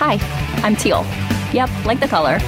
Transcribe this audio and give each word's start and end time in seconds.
Hi, 0.00 0.16
I'm 0.62 0.76
Teal. 0.76 1.04
Yep, 1.52 1.84
like 1.84 1.98
the 1.98 2.06
color. 2.06 2.38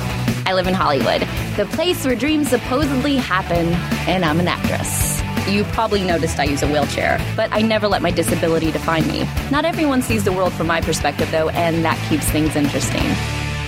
I 0.47 0.53
live 0.53 0.69
in 0.69 0.75
Hollywood, 0.75 1.23
the 1.57 1.67
place 1.75 2.07
where 2.07 2.15
dreams 2.15 2.49
supposedly 2.49 3.17
happen, 3.17 3.73
and 4.09 4.25
I'm 4.25 4.39
an 4.39 4.47
actress. 4.47 5.21
You 5.53 5.65
probably 5.65 6.05
noticed 6.05 6.39
I 6.39 6.45
use 6.45 6.63
a 6.63 6.69
wheelchair, 6.69 7.19
but 7.35 7.53
I 7.53 7.61
never 7.63 7.89
let 7.89 8.03
my 8.03 8.13
disability 8.13 8.71
define 8.71 9.05
me. 9.09 9.29
Not 9.51 9.65
everyone 9.65 10.01
sees 10.01 10.23
the 10.23 10.31
world 10.31 10.53
from 10.53 10.69
my 10.69 10.81
perspective, 10.81 11.29
though, 11.33 11.49
and 11.49 11.85
that 11.85 11.99
keeps 12.09 12.25
things 12.31 12.55
interesting. 12.55 13.03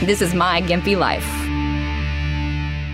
This 0.06 0.22
is 0.22 0.32
my 0.32 0.62
Gimpy 0.62 0.96
life. 0.96 1.26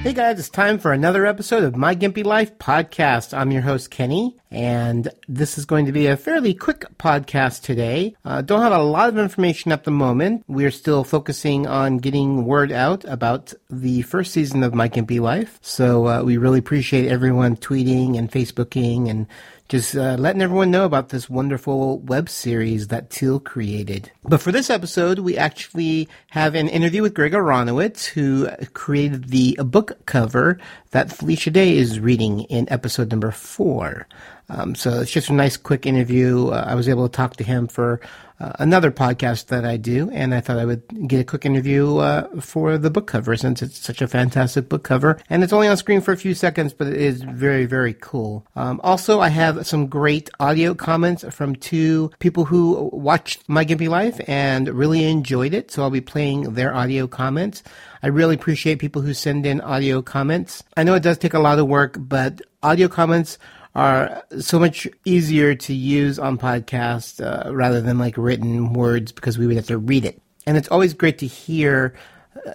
Hey 0.03 0.15
guys, 0.15 0.39
it's 0.39 0.49
time 0.49 0.79
for 0.79 0.93
another 0.93 1.27
episode 1.27 1.65
of 1.65 1.77
My 1.77 1.95
Gimpy 1.95 2.25
Life 2.25 2.57
podcast. 2.57 3.37
I'm 3.37 3.51
your 3.51 3.61
host, 3.61 3.91
Kenny, 3.91 4.38
and 4.51 5.09
this 5.29 5.59
is 5.59 5.65
going 5.65 5.87
to 5.87 5.93
be 5.93 6.07
a 6.07 6.17
fairly 6.17 6.55
quick 6.55 6.85
podcast 6.99 7.63
today. 7.63 8.17
Uh, 8.25 8.43
don't 8.43 8.63
have 8.63 8.73
a 8.73 8.83
lot 8.83 9.09
of 9.09 9.19
information 9.19 9.73
at 9.73 9.85
the 9.85 9.91
moment. 9.91 10.45
We're 10.49 10.71
still 10.71 11.05
focusing 11.05 11.67
on 11.67 11.99
getting 11.99 12.45
word 12.45 12.73
out 12.73 13.05
about 13.05 13.53
the 13.69 14.03
first 14.03 14.33
season 14.33 14.63
of 14.63 14.75
My 14.75 14.89
Gimpy 14.89 15.21
Life. 15.21 15.59
So 15.63 16.07
uh, 16.07 16.23
we 16.23 16.37
really 16.37 16.59
appreciate 16.59 17.11
everyone 17.11 17.57
tweeting 17.57 18.19
and 18.19 18.31
Facebooking 18.31 19.11
and 19.11 19.27
just 19.69 19.95
uh, 19.95 20.17
letting 20.19 20.41
everyone 20.41 20.71
know 20.71 20.87
about 20.87 21.11
this 21.11 21.29
wonderful 21.29 21.99
web 21.99 22.31
series 22.31 22.89
that 22.89 23.11
Teal 23.11 23.39
created. 23.39 24.11
But 24.25 24.41
for 24.41 24.51
this 24.51 24.71
episode, 24.71 25.19
we 25.19 25.37
actually 25.37 26.09
have 26.31 26.55
an 26.55 26.69
interview 26.69 27.03
with 27.03 27.13
Greg 27.13 27.33
Aronowitz, 27.33 28.07
who 28.07 28.49
created 28.73 29.29
the 29.29 29.59
book 29.63 30.07
cover 30.07 30.59
that 30.93 31.13
Felicia 31.13 31.51
Day 31.51 31.77
is 31.77 32.01
reading 32.01 32.45
in 32.45 32.71
episode 32.73 33.11
number 33.11 33.31
four. 33.31 34.07
Um, 34.49 34.75
so 34.75 35.01
it's 35.01 35.11
just 35.11 35.29
a 35.29 35.35
nice, 35.35 35.59
quick 35.59 35.85
interview. 35.85 36.49
Uh, 36.49 36.65
I 36.67 36.75
was 36.75 36.89
able 36.89 37.07
to 37.07 37.15
talk 37.15 37.37
to 37.37 37.45
him 37.45 37.67
for 37.67 38.01
uh, 38.41 38.53
another 38.59 38.91
podcast 38.91 39.47
that 39.47 39.65
I 39.65 39.77
do, 39.77 40.11
and 40.13 40.35
I 40.35 40.41
thought 40.41 40.59
I 40.59 40.65
would 40.65 41.09
get 41.09 41.21
a 41.21 41.25
quick 41.25 41.45
interview 41.45 41.97
uh, 41.97 42.41
for 42.41 42.79
the 42.79 42.91
book 42.91 43.07
cover 43.07 43.37
since 43.37 43.63
it's 43.63 43.79
such 43.79 44.01
a 44.01 44.09
fantastic 44.09 44.69
book 44.69 44.85
cover. 44.85 45.19
And 45.29 45.43
it's 45.43 45.53
only 45.53 45.69
on 45.69 45.77
screen 45.77 46.01
for 46.01 46.13
a 46.13 46.17
few 46.17 46.35
seconds, 46.35 46.73
but 46.73 46.87
it 46.87 47.01
is 47.01 47.23
very, 47.23 47.67
very 47.67 47.95
cool. 47.95 48.47
Um, 48.55 48.81
also, 48.85 49.21
I 49.21 49.29
have 49.29 49.67
some 49.67 49.89
great 49.89 50.31
audio 50.39 50.75
comments 50.75 51.25
from 51.31 51.57
two 51.57 52.11
people 52.21 52.45
who 52.45 52.91
watched 52.93 53.49
My 53.49 53.65
Gimpy 53.65 53.89
Life 53.89 54.21
and 54.29 54.69
really 54.69 55.05
enjoyed 55.05 55.55
it, 55.55 55.71
so 55.71 55.83
I'll 55.83 55.91
be 55.91 56.01
playing 56.01 56.55
their 56.55 56.75
audio 56.75 57.07
comments. 57.07 57.63
I 58.03 58.09
really 58.09 58.37
appreciate 58.37 58.79
people 58.79 59.03
who 59.03 59.15
send 59.15 59.47
in 59.47 59.61
audio 59.61 60.03
comments. 60.03 60.63
I 60.77 60.85
know 60.85 60.95
it 60.95 61.03
does 61.03 61.19
take 61.19 61.35
a 61.35 61.41
lot 61.41 61.59
of 61.59 61.67
work, 61.67 61.97
but 61.99 62.41
audio 62.63 62.89
comments 62.89 63.39
are 63.79 64.25
so 64.41 64.59
much 64.59 64.89
easier 65.05 65.55
to 65.55 65.73
use 65.73 66.19
on 66.19 66.37
podcasts 66.37 67.25
uh, 67.25 67.55
rather 67.55 67.81
than 67.81 67.97
like 67.97 68.19
written 68.19 68.73
words 68.73 69.13
because 69.13 69.39
we 69.39 69.47
would 69.47 69.55
have 69.55 69.69
to 69.69 69.79
read 69.79 70.05
it. 70.05 70.21
And 70.47 70.57
it's 70.57 70.69
always 70.69 70.95
great 70.95 71.19
to 71.19 71.27
hear 71.27 71.95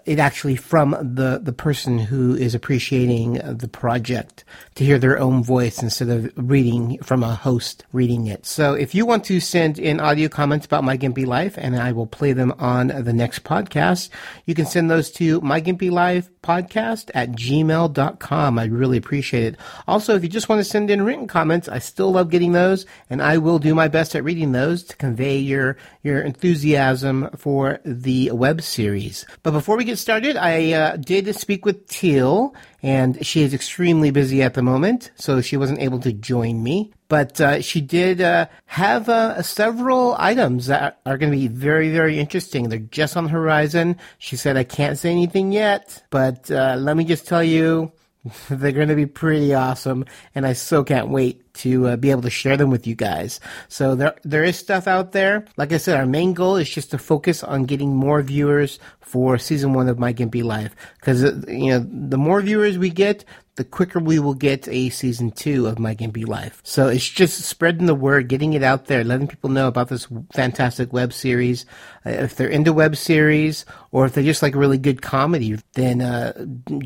it 0.06 0.20
actually 0.20 0.58
from 0.58 0.92
the, 0.92 1.40
the 1.42 1.54
person 1.54 1.98
who 1.98 2.36
is 2.36 2.54
appreciating 2.54 3.36
the 3.36 3.70
project 3.70 4.44
to 4.76 4.84
hear 4.84 4.98
their 4.98 5.20
own 5.20 5.44
voice 5.44 5.82
instead 5.82 6.10
of 6.10 6.32
reading 6.36 6.98
from 7.04 7.24
a 7.24 7.36
host 7.36 7.86
reading 7.92 8.28
it. 8.28 8.46
So 8.46 8.74
if 8.74 8.96
you 8.96 9.06
want 9.06 9.24
to 9.26 9.40
send 9.40 9.78
in 9.78 10.00
audio 10.00 10.30
comments 10.30 10.66
about 10.66 10.84
My 10.84 10.98
Gimpy 10.98 11.26
Life 11.26 11.56
and 11.58 11.76
I 11.76 11.92
will 11.92 12.08
play 12.08 12.34
them 12.34 12.54
on 12.58 12.88
the 12.88 13.14
next 13.14 13.44
podcast, 13.44 14.10
you 14.46 14.56
can 14.56 14.66
send 14.66 14.90
those 14.90 15.12
to 15.12 15.42
My 15.42 15.62
Gimpy 15.62 15.92
Life 15.92 16.30
podcast 16.42 17.10
at 17.14 17.32
gmail.com. 17.32 18.60
I 18.60 18.66
really 18.66 18.98
appreciate 18.98 19.54
it. 19.54 19.60
Also, 19.88 20.16
if 20.16 20.24
you 20.24 20.30
just 20.30 20.50
want 20.50 20.60
to 20.60 20.66
send 20.66 20.90
in 20.90 21.04
written 21.04 21.28
comments, 21.28 21.70
I 21.70 21.80
still 21.80 22.12
love 22.12 22.30
getting 22.30 22.52
those 22.52 22.86
and 23.10 23.22
I 23.22 23.38
will 23.38 23.60
do 23.60 23.76
my 23.76 23.88
best 23.88 24.16
at 24.16 24.24
reading 24.24 24.52
those 24.52 24.84
to 24.84 24.98
convey 24.98 25.38
your, 25.38 25.78
your 26.02 26.22
enthusiasm 26.22 27.30
for 27.38 27.80
the 27.86 28.32
web 28.32 28.62
series. 28.62 29.26
But 29.44 29.52
before 29.52 29.78
we 29.78 29.86
get 29.86 29.98
started, 29.98 30.36
I 30.36 30.74
uh, 30.74 30.98
did 30.98 31.34
speak 31.36 31.66
with 31.66 31.88
Teal 31.88 32.56
and 32.84 33.26
she 33.26 33.42
is 33.42 33.54
extremely 33.54 34.12
busy 34.12 34.44
at 34.44 34.54
the 34.54 34.62
moment, 34.62 35.12
so 35.16 35.40
she 35.40 35.56
wasn't 35.56 35.80
able 35.80 36.00
to 36.02 36.12
join 36.12 36.62
me. 36.62 36.92
But 37.08 37.40
uh, 37.40 37.62
she 37.62 37.80
did 37.80 38.20
uh, 38.20 38.48
have 38.66 39.08
uh, 39.08 39.42
several 39.42 40.16
items 40.20 40.68
that 40.68 41.00
are 41.06 41.18
going 41.18 41.32
to 41.32 41.38
be 41.38 41.48
very, 41.48 41.92
very 41.92 42.20
interesting. 42.20 42.68
They're 42.68 42.80
just 42.80 43.16
on 43.16 43.24
the 43.24 43.30
horizon. 43.30 43.98
She 44.18 44.36
said, 44.36 44.58
I 44.58 44.66
can't 44.66 44.98
say 44.98 45.12
anything 45.12 45.54
yet, 45.54 46.04
but 46.10 46.52
uh, 46.52 46.76
let 46.78 46.98
me 46.98 47.06
just 47.06 47.26
tell 47.26 47.44
you, 47.44 47.94
they're 48.50 48.74
going 48.74 48.90
to 48.90 48.96
be 48.96 49.06
pretty 49.06 49.54
awesome, 49.54 50.06
and 50.36 50.46
I 50.46 50.54
so 50.54 50.84
can't 50.84 51.08
wait 51.08 51.43
to 51.56 51.88
uh, 51.88 51.96
be 51.96 52.12
able 52.12 52.22
to 52.24 52.30
share 52.30 52.58
them 52.58 52.70
with 52.70 52.88
you 52.88 52.96
guys. 52.96 53.40
So 53.68 53.96
there 53.96 54.16
there 54.24 54.44
is 54.44 54.58
stuff 54.58 54.88
out 54.88 55.12
there. 55.12 55.46
Like 55.58 55.72
I 55.72 55.78
said, 55.78 55.98
our 55.98 56.06
main 56.06 56.34
goal 56.34 56.56
is 56.58 56.70
just 56.70 56.92
to 56.92 56.98
focus 56.98 57.44
on 57.44 57.66
getting 57.66 57.96
more 57.96 58.22
viewers 58.22 58.80
for 59.02 59.38
season 59.38 59.74
one 59.74 59.90
of 59.90 60.00
My 60.00 60.14
Gimpy 60.14 60.44
Life, 60.44 60.76
because 61.00 61.24
uh, 61.24 61.42
you 61.48 61.72
know 61.72 61.86
the 61.88 62.18
more 62.18 62.42
viewers 62.42 62.78
we 62.78 62.90
get, 62.90 63.26
the 63.56 63.64
quicker 63.64 64.00
we 64.00 64.18
will 64.18 64.34
get 64.34 64.68
a 64.68 64.90
season 64.90 65.30
two 65.32 65.68
of 65.68 65.78
My 65.78 65.94
Gimpy 65.94 66.28
Life. 66.28 66.60
So 66.64 66.88
it's 66.88 67.08
just 67.08 67.42
spreading 67.42 67.86
the 67.86 67.94
word, 67.94 68.28
getting 68.28 68.54
it 68.54 68.64
out 68.64 68.88
there, 68.88 69.04
letting 69.04 69.28
people 69.28 69.52
know 69.52 69.68
about 69.68 69.90
this 69.90 70.08
fantastic 70.34 70.92
web 70.92 71.14
series. 71.14 71.66
Uh, 72.06 72.12
if 72.12 72.36
they're 72.36 72.48
into 72.48 72.74
web 72.74 72.96
series 72.96 73.66
or 73.92 74.06
if 74.06 74.14
they 74.14 74.24
just 74.24 74.42
like 74.42 74.56
really 74.56 74.80
good 74.80 75.02
comedy, 75.02 75.60
then 75.74 76.02
uh, 76.02 76.34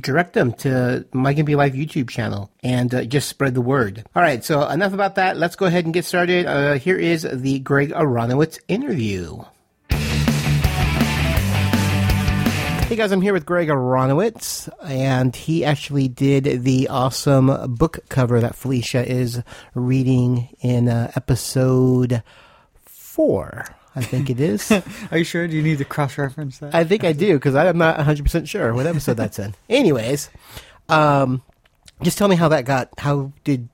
direct 0.02 0.34
them 0.34 0.52
to 0.54 1.06
My 1.14 1.34
Gimpy 1.34 1.56
Life 1.56 1.74
YouTube 1.74 2.10
channel 2.10 2.52
and 2.62 2.94
uh, 2.94 3.06
just 3.06 3.30
spread 3.30 3.54
the 3.54 3.62
word. 3.62 4.04
All 4.16 4.22
right, 4.22 4.44
so 4.44 4.57
enough 4.66 4.94
about 4.94 5.16
that. 5.16 5.38
Let's 5.38 5.56
go 5.56 5.66
ahead 5.66 5.86
and 5.86 5.94
get 5.94 6.06
started. 6.06 6.46
Uh, 6.46 6.74
here 6.74 6.98
is 6.98 7.28
the 7.32 7.60
Greg 7.60 7.92
Aronowitz 7.92 8.60
interview. 8.68 9.44
Hey 12.88 12.96
guys, 12.96 13.12
I'm 13.12 13.22
here 13.22 13.34
with 13.34 13.46
Greg 13.46 13.68
Aronowitz, 13.68 14.70
and 14.82 15.36
he 15.36 15.66
actually 15.66 16.08
did 16.08 16.64
the 16.64 16.88
awesome 16.88 17.76
book 17.76 18.00
cover 18.08 18.40
that 18.40 18.56
Felicia 18.56 19.06
is 19.06 19.44
reading 19.76 20.56
in 20.62 20.88
uh, 20.88 21.12
episode 21.16 22.24
four. 22.86 23.66
I 23.94 24.02
think 24.02 24.30
it 24.30 24.40
is. 24.40 24.72
Are 25.12 25.18
you 25.18 25.26
sure? 25.26 25.48
Do 25.48 25.56
you 25.58 25.64
need 25.64 25.80
to 25.80 25.86
cross 25.86 26.18
reference 26.18 26.60
that? 26.60 26.74
I 26.74 26.86
think 26.86 27.04
I 27.04 27.12
do 27.12 27.34
because 27.34 27.56
I'm 27.56 27.78
not 27.78 27.98
100% 27.98 28.48
sure 28.48 28.74
what 28.74 28.88
episode 28.88 29.18
that's 29.18 29.38
in. 29.38 29.54
Anyways, 29.70 30.30
um, 30.88 31.42
just 32.04 32.18
tell 32.18 32.28
me 32.28 32.36
how 32.36 32.48
that 32.50 32.64
got. 32.64 32.90
How 33.00 33.34
did 33.44 33.68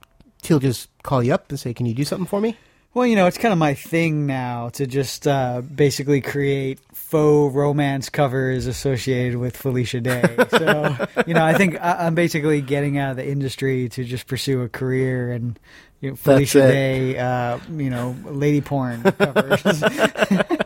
Teal 0.43 0.59
just 0.59 0.89
call 1.03 1.23
you 1.23 1.33
up 1.33 1.49
and 1.49 1.59
say, 1.59 1.73
"Can 1.73 1.85
you 1.85 1.93
do 1.93 2.03
something 2.05 2.27
for 2.27 2.39
me?" 2.39 2.55
Well, 2.93 3.07
you 3.07 3.15
know, 3.15 3.25
it's 3.25 3.39
kind 3.39 3.51
of 3.51 3.57
my 3.57 3.73
thing 3.73 4.27
now 4.27 4.69
to 4.73 4.85
just 4.85 5.27
uh, 5.27 5.61
basically 5.61 6.21
create 6.21 6.79
faux 6.93 7.55
romance 7.55 8.09
covers 8.09 8.67
associated 8.67 9.39
with 9.39 9.57
Felicia 9.57 9.99
Day. 9.99 10.35
So, 10.51 10.95
you 11.25 11.33
know, 11.33 11.43
I 11.43 11.55
think 11.55 11.81
I- 11.81 12.05
I'm 12.05 12.13
basically 12.13 12.61
getting 12.61 12.99
out 12.99 13.09
of 13.11 13.17
the 13.17 13.27
industry 13.27 13.89
to 13.89 14.03
just 14.03 14.27
pursue 14.27 14.61
a 14.61 14.69
career 14.69 15.31
and 15.31 15.59
you 16.01 16.11
know, 16.11 16.15
Felicia. 16.15 16.59
Day, 16.67 17.17
uh, 17.17 17.57
you 17.71 17.89
know, 17.89 18.15
lady 18.25 18.61
porn 18.61 19.01
covers. 19.01 19.83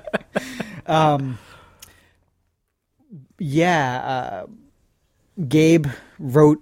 um, 0.85 1.37
yeah, 3.39 4.45
uh, 4.47 4.47
Gabe 5.47 5.87
wrote 6.19 6.61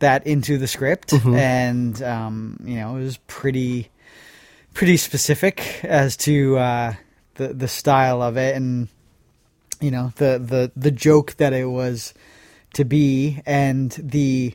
that 0.00 0.26
into 0.26 0.58
the 0.58 0.66
script, 0.68 1.12
and 1.12 2.00
um, 2.02 2.58
you 2.64 2.76
know, 2.76 2.96
it 2.96 3.02
was 3.02 3.16
pretty 3.26 3.90
pretty 4.74 4.96
specific 4.96 5.80
as 5.84 6.16
to 6.18 6.56
uh, 6.58 6.94
the 7.34 7.48
the 7.54 7.68
style 7.68 8.22
of 8.22 8.36
it, 8.36 8.54
and 8.56 8.88
you 9.80 9.90
know 9.90 10.12
the 10.16 10.38
the 10.38 10.72
the 10.76 10.90
joke 10.90 11.34
that 11.38 11.52
it 11.52 11.66
was 11.66 12.14
to 12.74 12.84
be, 12.84 13.40
and 13.46 13.90
the 13.98 14.54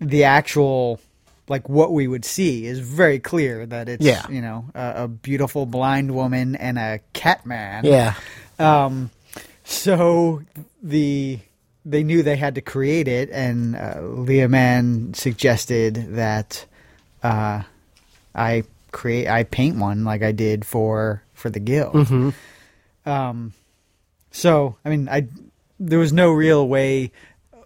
the 0.00 0.24
actual 0.24 1.00
like 1.48 1.68
what 1.68 1.92
we 1.92 2.06
would 2.08 2.24
see 2.24 2.64
is 2.66 2.78
very 2.78 3.18
clear 3.18 3.66
that 3.66 3.88
it's 3.88 4.04
Yeah. 4.04 4.26
you 4.30 4.40
know 4.40 4.66
a, 4.74 5.04
a 5.04 5.08
beautiful 5.08 5.66
blind 5.66 6.14
woman 6.14 6.56
and 6.56 6.78
a 6.78 7.00
cat 7.12 7.44
man. 7.44 7.84
Yeah. 7.84 8.14
Um, 8.58 9.10
so 9.64 10.42
the 10.82 11.40
they 11.84 12.02
knew 12.02 12.22
they 12.22 12.36
had 12.36 12.54
to 12.54 12.60
create 12.60 13.08
it, 13.08 13.30
and 13.30 13.76
uh, 13.76 14.00
Leah 14.00 14.48
Mann 14.48 15.14
suggested 15.14 16.14
that 16.16 16.64
uh, 17.22 17.62
I 18.34 18.64
create 18.92 19.28
I 19.28 19.44
paint 19.44 19.76
one 19.76 20.04
like 20.04 20.22
I 20.22 20.32
did 20.32 20.64
for 20.64 21.22
for 21.34 21.50
the 21.50 21.60
guild. 21.60 21.94
Um, 23.06 23.52
so 24.30 24.76
I 24.84 24.88
mean, 24.88 25.08
I 25.08 25.28
there 25.78 25.98
was 25.98 26.12
no 26.12 26.32
real 26.32 26.66
way 26.66 27.12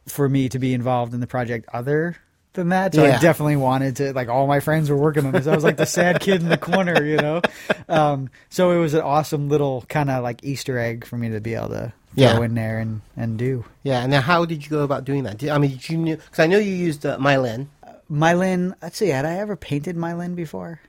for 0.06 0.29
me 0.29 0.49
to 0.49 0.59
be 0.59 0.73
involved 0.75 1.15
in 1.15 1.20
the 1.20 1.26
project 1.26 1.69
other 1.73 2.17
than 2.54 2.70
that. 2.70 2.94
So 2.94 3.04
Yeah. 3.04 3.16
I 3.16 3.20
definitely 3.20 3.56
wanted 3.56 3.96
to 3.96 4.12
like 4.12 4.28
all 4.28 4.46
my 4.46 4.60
friends 4.60 4.90
were 4.90 4.96
working 4.96 5.26
on 5.26 5.32
this. 5.32 5.46
I 5.46 5.54
was 5.54 5.64
like 5.64 5.76
the 5.76 5.86
sad 5.86 6.20
kid 6.20 6.42
in 6.42 6.48
the 6.48 6.56
corner, 6.58 7.04
you 7.04 7.16
know. 7.16 7.40
Um, 7.88 8.30
so 8.48 8.70
it 8.72 8.78
was 8.78 8.94
an 8.94 9.00
awesome 9.02 9.48
little 9.48 9.84
kind 9.88 10.10
of 10.10 10.22
like 10.22 10.42
Easter 10.44 10.78
egg 10.78 11.04
for 11.04 11.16
me 11.16 11.30
to 11.30 11.40
be 11.40 11.54
able 11.54 11.68
to 11.68 11.92
throw 12.14 12.24
Yeah. 12.24 12.40
in 12.42 12.54
there 12.54 12.78
and 12.78 13.00
and 13.16 13.38
do. 13.38 13.64
Yeah. 13.82 14.00
And 14.02 14.10
now, 14.10 14.20
how 14.20 14.44
did 14.44 14.64
you 14.64 14.70
go 14.70 14.82
about 14.82 15.04
doing 15.04 15.24
that? 15.24 15.38
Did, 15.38 15.50
I 15.50 15.58
mean, 15.58 15.72
did 15.72 15.88
you 15.88 15.98
knew 15.98 16.16
because 16.16 16.38
I 16.40 16.46
know 16.46 16.58
you 16.58 16.72
used 16.74 17.04
uh, 17.06 17.18
Mylan. 17.18 17.66
Mylin, 18.10 18.74
let's 18.80 18.96
see, 18.96 19.08
had 19.08 19.26
I 19.26 19.34
ever 19.34 19.54
painted 19.54 19.94
Mylin 19.96 20.34
before? 20.34 20.80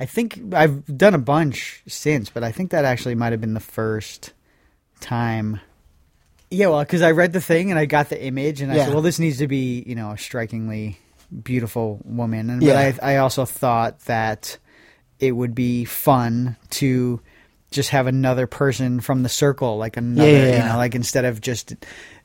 I 0.00 0.04
think 0.04 0.52
I've 0.52 0.84
done 0.98 1.14
a 1.14 1.18
bunch 1.18 1.82
since, 1.86 2.28
but 2.28 2.42
I 2.44 2.50
think 2.52 2.72
that 2.72 2.84
actually 2.84 3.14
might 3.14 3.32
have 3.32 3.40
been 3.40 3.54
the 3.54 3.60
first 3.60 4.32
time. 5.00 5.60
Yeah, 6.50 6.68
well, 6.68 6.80
because 6.80 7.02
I 7.02 7.10
read 7.10 7.32
the 7.32 7.40
thing 7.40 7.70
and 7.70 7.78
I 7.78 7.86
got 7.86 8.08
the 8.08 8.22
image, 8.22 8.60
and 8.60 8.70
I 8.70 8.76
Yeah. 8.76 8.84
said, 8.84 8.92
"Well, 8.92 9.02
this 9.02 9.18
needs 9.18 9.38
to 9.38 9.48
be, 9.48 9.82
you 9.86 9.94
know, 9.94 10.12
a 10.12 10.18
strikingly 10.18 10.98
beautiful 11.42 12.00
woman." 12.04 12.50
And 12.50 12.62
Yeah. 12.62 12.74
but 12.74 13.02
I, 13.02 13.14
I 13.14 13.16
also 13.18 13.44
thought 13.44 14.00
that 14.06 14.58
it 15.18 15.32
would 15.32 15.54
be 15.54 15.84
fun 15.84 16.56
to 16.70 17.20
just 17.72 17.90
have 17.90 18.06
another 18.06 18.46
person 18.46 19.00
from 19.00 19.22
the 19.24 19.28
circle, 19.28 19.76
like 19.76 19.96
another, 19.96 20.30
Yeah, 20.30 20.46
yeah, 20.46 20.58
you 20.58 20.64
know, 20.64 20.76
like 20.76 20.94
instead 20.94 21.24
of 21.24 21.40
just 21.40 21.74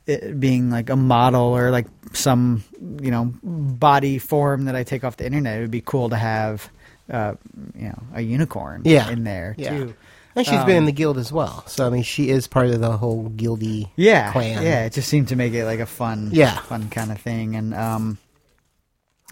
it 0.06 0.40
being 0.40 0.70
like 0.70 0.90
a 0.90 0.96
model 0.96 1.42
or 1.58 1.72
like 1.72 1.88
some, 2.14 2.64
you 3.02 3.10
know, 3.12 3.34
body 3.44 4.20
form 4.20 4.66
that 4.66 4.76
I 4.76 4.84
take 4.84 5.04
off 5.04 5.18
the 5.18 5.26
internet. 5.26 5.58
It 5.58 5.62
would 5.62 5.72
be 5.72 5.82
cool 5.82 6.10
to 6.10 6.16
have, 6.16 6.70
uh, 7.10 7.34
you 7.76 7.86
know, 7.90 8.04
a 8.14 8.22
unicorn 8.22 8.84
in 8.86 9.24
there 9.24 9.56
Yeah. 9.58 9.78
too. 9.78 9.96
And 10.36 10.46
she's 10.46 10.60
been 10.64 10.78
Um, 10.78 10.84
in 10.84 10.86
the 10.86 10.92
guild 10.94 11.18
as 11.18 11.32
well. 11.32 11.64
So 11.68 11.86
I 11.86 11.90
mean, 11.90 12.04
she 12.04 12.30
is 12.30 12.48
part 12.48 12.68
of 12.68 12.80
the 12.80 12.96
whole 12.98 13.30
guildy 13.36 13.90
yeah, 13.98 14.32
clan. 14.32 14.64
yeah. 14.64 14.86
It 14.86 14.94
just 14.94 15.10
seemed 15.10 15.28
to 15.30 15.36
make 15.36 15.54
it 15.54 15.66
like 15.66 15.80
a 15.80 15.86
fun, 15.86 16.30
Yeah. 16.32 16.58
fun 16.60 16.90
kind 16.90 17.12
of 17.12 17.20
thing. 17.20 17.56
And 17.56 17.74
um, 17.74 18.18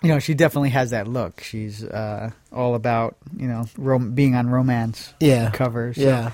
you 0.03 0.09
know, 0.09 0.19
she 0.19 0.33
definitely 0.33 0.69
has 0.71 0.89
that 0.91 1.07
look. 1.07 1.41
She's 1.41 1.83
uh, 1.83 2.31
all 2.53 2.75
about 2.75 3.15
you 3.37 3.47
know 3.47 3.65
rom- 3.77 4.11
being 4.11 4.35
on 4.35 4.49
romance 4.49 5.13
Yeah. 5.19 5.49
covers. 5.51 5.97
Yeah. 5.97 6.31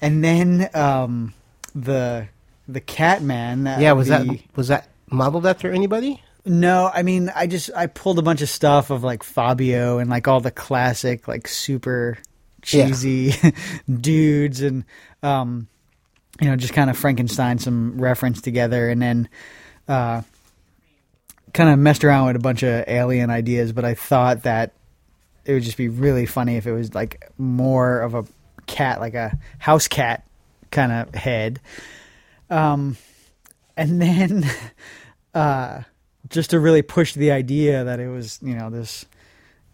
and 0.00 0.22
then 0.22 0.68
um, 0.74 1.32
the 1.74 2.26
the 2.68 2.80
Catman. 2.80 3.64
That 3.64 3.80
Yeah. 3.80 3.92
Was 3.92 4.08
the, 4.08 4.18
that 4.18 4.40
was 4.56 4.68
that 4.68 4.88
modeled 5.10 5.46
after 5.46 5.70
anybody? 5.70 6.20
No, 6.44 6.90
I 6.92 7.02
mean, 7.02 7.30
I 7.34 7.46
just 7.48 7.70
I 7.74 7.86
pulled 7.86 8.18
a 8.18 8.22
bunch 8.22 8.40
of 8.42 8.48
stuff 8.48 8.90
of 8.90 9.02
like 9.04 9.22
Fabio 9.24 9.98
and 9.98 10.08
like 10.10 10.28
all 10.28 10.40
the 10.40 10.50
classic 10.52 11.26
like 11.28 11.48
super 11.48 12.18
Yeah. 12.68 12.86
cheesy 12.88 13.34
dudes 14.00 14.60
and 14.60 14.84
um 15.22 15.68
you 16.40 16.48
know 16.48 16.56
just 16.56 16.72
kind 16.74 16.90
of 16.90 16.98
Frankenstein 16.98 17.58
some 17.58 18.00
reference 18.00 18.40
together 18.40 18.88
and 18.88 19.00
then 19.00 19.28
uh 19.88 20.22
kind 21.56 21.70
of 21.70 21.78
messed 21.78 22.04
around 22.04 22.26
with 22.26 22.36
a 22.36 22.40
bunch 22.40 22.62
of 22.62 22.84
alien 22.86 23.30
ideas, 23.30 23.72
but 23.72 23.84
I 23.84 23.94
thought 23.94 24.42
that 24.42 24.72
it 25.46 25.54
would 25.54 25.62
just 25.62 25.78
be 25.78 25.88
really 25.88 26.26
funny 26.26 26.56
if 26.56 26.66
it 26.66 26.72
was 26.72 26.94
like 26.94 27.30
more 27.38 28.00
of 28.00 28.14
a 28.14 28.24
cat, 28.66 29.00
like 29.00 29.14
a 29.14 29.38
house 29.58 29.88
cat 29.88 30.26
kind 30.70 30.92
of 30.92 31.14
head. 31.14 31.60
Um, 32.50 32.98
and 33.76 34.02
then, 34.02 34.44
uh, 35.34 35.82
just 36.28 36.50
to 36.50 36.60
really 36.60 36.82
push 36.82 37.14
the 37.14 37.30
idea 37.30 37.84
that 37.84 38.00
it 38.00 38.08
was, 38.08 38.38
you 38.42 38.54
know, 38.54 38.68
this 38.68 39.06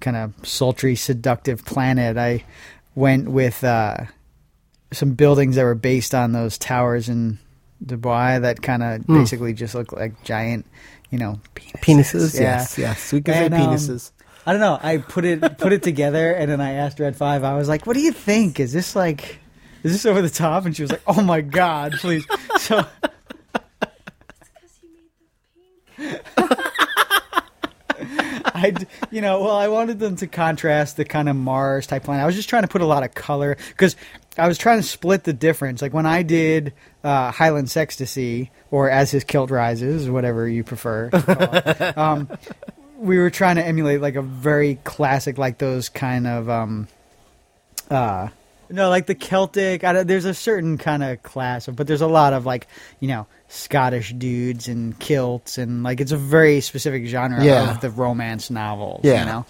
kind 0.01 0.17
of 0.17 0.35
sultry, 0.47 0.95
seductive 0.95 1.65
planet, 1.65 2.17
I 2.17 2.45
went 2.95 3.31
with 3.31 3.65
uh, 3.65 4.05
some 4.93 5.13
buildings 5.15 5.57
that 5.57 5.65
were 5.65 5.75
based 5.75 6.15
on 6.15 6.33
those 6.33 6.59
towers 6.59 7.09
in 7.09 7.39
Dubai 7.85 8.41
that 8.43 8.63
kind 8.63 8.83
of 8.83 9.07
basically 9.07 9.53
just 9.55 9.75
look 9.75 9.93
like 9.93 10.23
giant, 10.25 10.67
you 11.11 11.19
know, 11.19 11.41
penises. 11.55 11.81
Penises. 11.81 12.35
Yeah. 12.35 12.41
Yes. 12.41 12.79
Yes. 12.79 13.13
We 13.13 13.21
can 13.23 13.35
say 13.35 13.47
And, 13.47 13.55
um, 13.55 13.61
penises. 13.61 14.13
I 14.47 14.53
don't 14.53 14.61
know. 14.61 14.79
I 14.83 14.99
put 14.99 15.25
it 15.25 15.59
put 15.59 15.73
it 15.73 15.83
together, 15.85 16.33
and 16.33 16.51
then 16.51 16.61
I 16.61 16.73
asked 16.73 16.99
Red 16.99 17.17
Five. 17.17 17.45
I 17.45 17.55
was 17.55 17.69
like, 17.69 17.87
"What 17.87 17.95
do 17.95 18.01
you 18.01 18.11
think? 18.13 18.59
Is 18.59 18.73
this 18.73 18.97
like, 18.97 19.39
is 19.85 19.93
this 19.93 20.05
over 20.05 20.21
the 20.21 20.29
top?" 20.31 20.67
And 20.67 20.75
she 20.75 20.83
was 20.83 20.91
like, 20.91 21.03
"Oh 21.07 21.23
my 21.23 21.41
god, 21.41 21.93
please!" 21.93 22.27
So 22.59 22.85
I, 28.63 28.75
you 29.11 29.21
know, 29.21 29.41
well, 29.41 29.57
I 29.57 29.69
wanted 29.69 29.99
them 29.99 30.17
to 30.17 30.27
contrast 30.27 30.97
the 30.97 31.05
kind 31.05 31.29
of 31.29 31.37
Mars 31.37 31.87
type 31.87 32.05
planet. 32.05 32.23
I 32.23 32.27
was 32.27 32.37
just 32.37 32.49
trying 32.49 32.63
to 32.63 32.69
put 32.69 32.81
a 32.81 32.87
lot 32.87 33.03
of 33.03 33.15
color 33.15 33.57
because 33.71 33.97
I 34.39 34.49
was 34.49 34.57
trying 34.57 34.79
to 34.79 34.87
split 34.87 35.25
the 35.25 35.33
difference. 35.33 35.83
Like 35.83 35.93
when 35.93 36.07
I 36.07 36.23
did 36.23 36.73
uh, 37.05 37.31
Highland 37.31 37.69
Sextasy, 37.69 38.51
or 38.71 38.89
As 38.91 39.11
His 39.11 39.25
Kilt 39.25 39.51
Rises, 39.51 40.09
whatever 40.09 40.49
you 40.49 40.65
prefer. 40.65 41.11
to 41.11 41.23
call 41.23 41.55
it, 41.55 41.99
um, 41.99 42.29
we 42.97 43.19
were 43.19 43.31
trying 43.31 43.57
to 43.57 43.65
emulate 43.65 44.01
like 44.01 44.15
a 44.15 44.23
very 44.23 44.77
classic, 44.85 45.39
like 45.39 45.59
those 45.59 45.89
kind 45.89 46.27
of, 46.27 46.49
um, 46.49 46.89
uh, 47.91 48.29
no, 48.71 48.89
like 48.89 49.07
the 49.07 49.15
Celtic. 49.15 49.85
I 49.85 49.93
don't, 49.93 50.07
there's 50.07 50.25
a 50.25 50.33
certain 50.33 50.79
kind 50.79 51.03
of 51.03 51.23
class, 51.23 51.69
of, 51.69 51.77
but 51.77 51.87
there's 51.87 52.01
a 52.01 52.07
lot 52.07 52.33
of 52.33 52.47
like, 52.47 52.67
you 53.01 53.09
know, 53.09 53.27
Scottish 53.55 54.13
dudes 54.15 54.67
and 54.69 54.99
kilts, 54.99 55.59
and 55.59 55.83
like 55.83 56.01
it's 56.01 56.13
a 56.13 56.17
very 56.17 56.61
specific 56.63 57.05
genre 57.07 57.45
Yeah. 57.45 57.71
of 57.71 57.81
the 57.81 57.91
romance 57.91 58.51
novels. 58.51 59.03
Yeah. 59.05 59.21
You 59.21 59.27
know, 59.27 59.47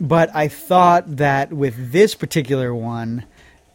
but 0.00 0.34
I 0.34 0.48
thought 0.48 1.16
that 1.18 1.52
with 1.52 1.92
this 1.92 2.14
particular 2.16 2.74
one, 2.74 3.24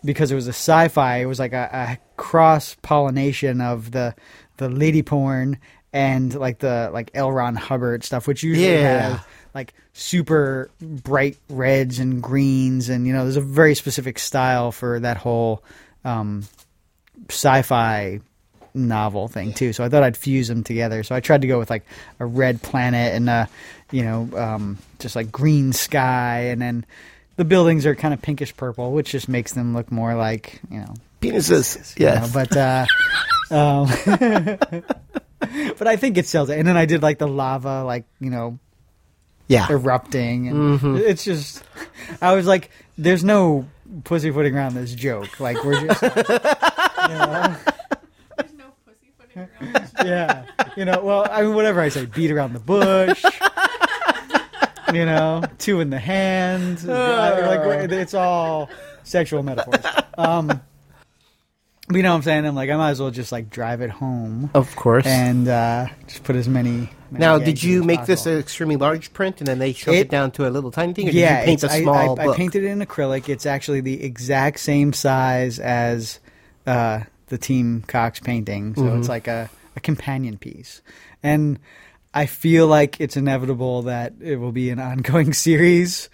because 0.04 0.32
it 0.32 0.36
was 0.36 0.48
a 0.48 0.50
sci-fi, 0.54 1.18
it 1.20 1.26
was 1.26 1.40
like 1.40 1.54
a, 1.54 1.70
a 1.72 1.98
cross 2.18 2.76
pollination 2.82 3.62
of 3.62 3.92
the 3.92 4.14
the 4.58 4.68
lady 4.70 5.02
porn 5.04 5.58
and 5.94 6.34
like 6.36 6.60
the 6.60 6.90
like 6.92 7.12
L. 7.14 7.32
Ron 7.32 7.56
Hubbard 7.56 8.04
stuff, 8.04 8.28
which 8.28 8.44
usually 8.44 8.68
Yeah. 8.74 9.10
have 9.10 9.28
like 9.54 9.74
super 9.94 10.70
bright 10.82 11.38
reds 11.48 12.00
and 12.00 12.22
greens, 12.22 12.90
and 12.90 13.08
you 13.08 13.14
know, 13.14 13.24
there's 13.24 13.38
a 13.38 13.42
very 13.42 13.76
specific 13.76 14.20
style 14.20 14.72
for 14.74 15.00
that 15.00 15.16
whole 15.16 15.64
um, 16.04 16.44
sci-fi 17.30 18.20
novel 18.74 19.28
thing 19.28 19.54
too. 19.54 19.74
So 19.74 19.84
I 19.84 19.90
thought 19.90 20.04
I'd 20.04 20.18
fuse 20.18 20.48
them 20.48 20.64
together. 20.64 21.04
So 21.04 21.16
I 21.16 21.20
tried 21.20 21.42
to 21.42 21.48
go 21.48 21.60
with 21.60 21.70
like 21.70 21.86
a 22.20 22.26
red 22.26 22.62
planet 22.62 23.14
and 23.14 23.30
a, 23.30 23.50
you 23.92 24.04
know, 24.04 24.30
um, 24.36 24.78
just 25.00 25.16
like 25.16 25.32
green 25.32 25.74
sky, 25.74 26.48
and 26.52 26.62
then 26.62 26.86
the 27.36 27.46
buildings 27.46 27.86
are 27.86 27.96
kind 27.96 28.14
of 28.14 28.22
pinkish 28.22 28.56
purple, 28.56 28.92
which 28.92 29.12
just 29.12 29.28
makes 29.28 29.54
them 29.54 29.74
look 29.74 29.92
more 29.92 30.16
like 30.16 30.60
you 30.70 30.80
know. 30.80 30.94
Penises. 31.22 31.94
Yes. 31.98 32.34
but 32.34 32.56
uh, 32.58 32.86
um, 33.52 33.88
but 35.78 35.88
I 35.88 35.96
think 35.96 36.18
it 36.18 36.28
sells 36.28 36.50
it. 36.50 36.60
And 36.60 36.68
then 36.68 36.78
I 36.78 36.86
did 36.86 37.02
like 37.02 37.18
the 37.18 37.28
lava, 37.28 37.84
like 37.84 38.06
you 38.20 38.30
know, 38.30 38.60
yeah. 39.48 39.68
erupting, 39.70 40.48
and 40.48 40.98
it's 41.00 41.24
just. 41.24 41.64
I 42.22 42.36
was 42.36 42.46
like, 42.46 42.70
"There's 42.98 43.24
no 43.24 43.66
pussyfooting 44.04 44.56
around 44.56 44.76
this 44.76 44.94
joke. 44.94 45.40
Like 45.40 45.64
we're 45.64 45.88
just." 45.88 46.02
you 46.02 46.10
know? 46.10 47.56
There's 48.38 48.54
no 48.54 48.74
pussyfooting 48.86 49.20
around. 49.20 49.23
yeah, 50.04 50.46
you 50.76 50.86
know. 50.86 51.04
Well, 51.04 51.28
I 51.30 51.44
mean, 51.44 51.56
whatever 51.56 51.82
I 51.82 51.90
say, 51.90 52.06
beat 52.06 52.32
around 52.32 52.54
the 52.54 52.60
bush. 52.60 53.24
you 54.94 55.06
know, 55.06 55.44
two 55.58 55.80
in 55.80 55.90
the 55.90 56.00
hand. 56.00 56.84
like 56.86 57.92
it's 57.92 58.14
all 58.14 58.70
sexual 59.04 59.44
metaphors. 59.44 59.84
Um, 60.18 60.62
but 61.88 61.98
you 61.98 62.04
know 62.04 62.12
what 62.12 62.18
I'm 62.18 62.22
saying? 62.24 62.46
I'm 62.46 62.56
like, 62.56 62.70
I 62.70 62.78
might 62.78 62.92
as 62.92 63.02
well 63.02 63.12
just 63.12 63.32
like 63.32 63.50
drive 63.50 63.82
it 63.82 63.90
home 63.90 64.50
Of 64.54 64.74
course. 64.76 65.06
and 65.06 65.48
uh, 65.48 65.88
just 66.08 66.24
put 66.24 66.36
as 66.38 66.48
many. 66.48 66.72
many 66.72 66.90
now, 67.12 67.40
did 67.40 67.62
you 67.62 67.82
as 67.82 67.86
make 67.86 68.06
this 68.06 68.26
an 68.26 68.38
extremely 68.38 68.78
large 68.78 69.12
print, 69.14 69.40
and 69.42 69.48
then 69.48 69.60
they 69.60 69.74
shrunk 69.74 69.98
it, 69.98 70.02
It- 70.02 70.10
down 70.10 70.32
to 70.32 70.48
a 70.48 70.52
little 70.52 70.72
tiny 70.72 70.94
thing, 70.94 71.10
or 71.10 71.12
yeah, 71.12 71.40
did 71.40 71.42
you 71.42 71.46
paint 71.46 71.64
a 71.64 71.66
it's- 71.66 71.80
I- 71.80 71.84
small 71.84 72.20
I, 72.20 72.24
I, 72.24 72.26
book? 72.26 72.38
painted 72.38 72.64
it 72.64 72.68
in 72.68 72.80
acrylic. 72.80 73.28
It's 73.28 73.46
actually 73.46 73.82
the 73.82 74.02
exact 74.02 74.60
same 74.60 74.94
size 74.94 75.60
as 75.60 76.20
uh, 76.66 77.02
the 77.28 77.38
Team 77.38 77.84
Cox 77.88 78.20
painting, 78.20 78.76
so 78.76 78.82
Mm-hmm. 78.84 79.00
it's 79.00 79.10
like 79.10 79.28
a, 79.28 79.50
a 79.76 79.80
companion 79.80 80.38
piece. 80.38 80.82
And 81.22 81.60
I 82.14 82.26
feel 82.26 82.68
like 82.68 83.00
it's 83.02 83.18
inevitable 83.18 83.84
that 83.84 84.14
it 84.22 84.36
will 84.38 84.52
be 84.52 84.70
an 84.70 84.80
ongoing 84.80 85.34
series. 85.48 86.10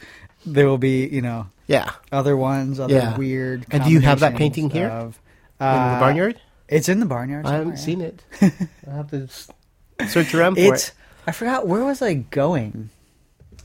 There 0.46 0.68
will 0.68 0.78
be, 0.78 1.08
you 1.08 1.22
know, 1.22 1.48
yeah, 1.68 1.92
other 2.12 2.38
ones, 2.38 2.80
other 2.80 2.94
Yeah. 2.94 3.18
weird. 3.18 3.66
And 3.72 3.84
do 3.84 3.90
you 3.92 4.00
have 4.02 4.22
that 4.22 4.32
combinations 4.32 4.56
painting 4.56 4.70
here? 4.70 4.88
Of, 4.90 5.20
in 5.60 5.66
uh, 5.68 5.94
the 5.96 6.00
barnyard. 6.00 6.42
It's 6.70 6.88
in 6.88 7.00
the 7.00 7.06
barnyard. 7.06 7.46
I 7.46 7.54
haven't 7.54 7.78
somewhere, 7.78 7.78
seen 7.78 8.02
it. 8.02 8.24
I 8.88 8.96
have 8.96 9.10
to 9.12 9.28
search 10.08 10.34
around 10.34 10.56
for 10.56 10.74
It's. 10.74 10.90
it. 10.90 10.94
I 11.28 11.32
forgot 11.32 11.68
where 11.68 11.84
was 11.84 12.02
I 12.02 12.14
going. 12.14 12.90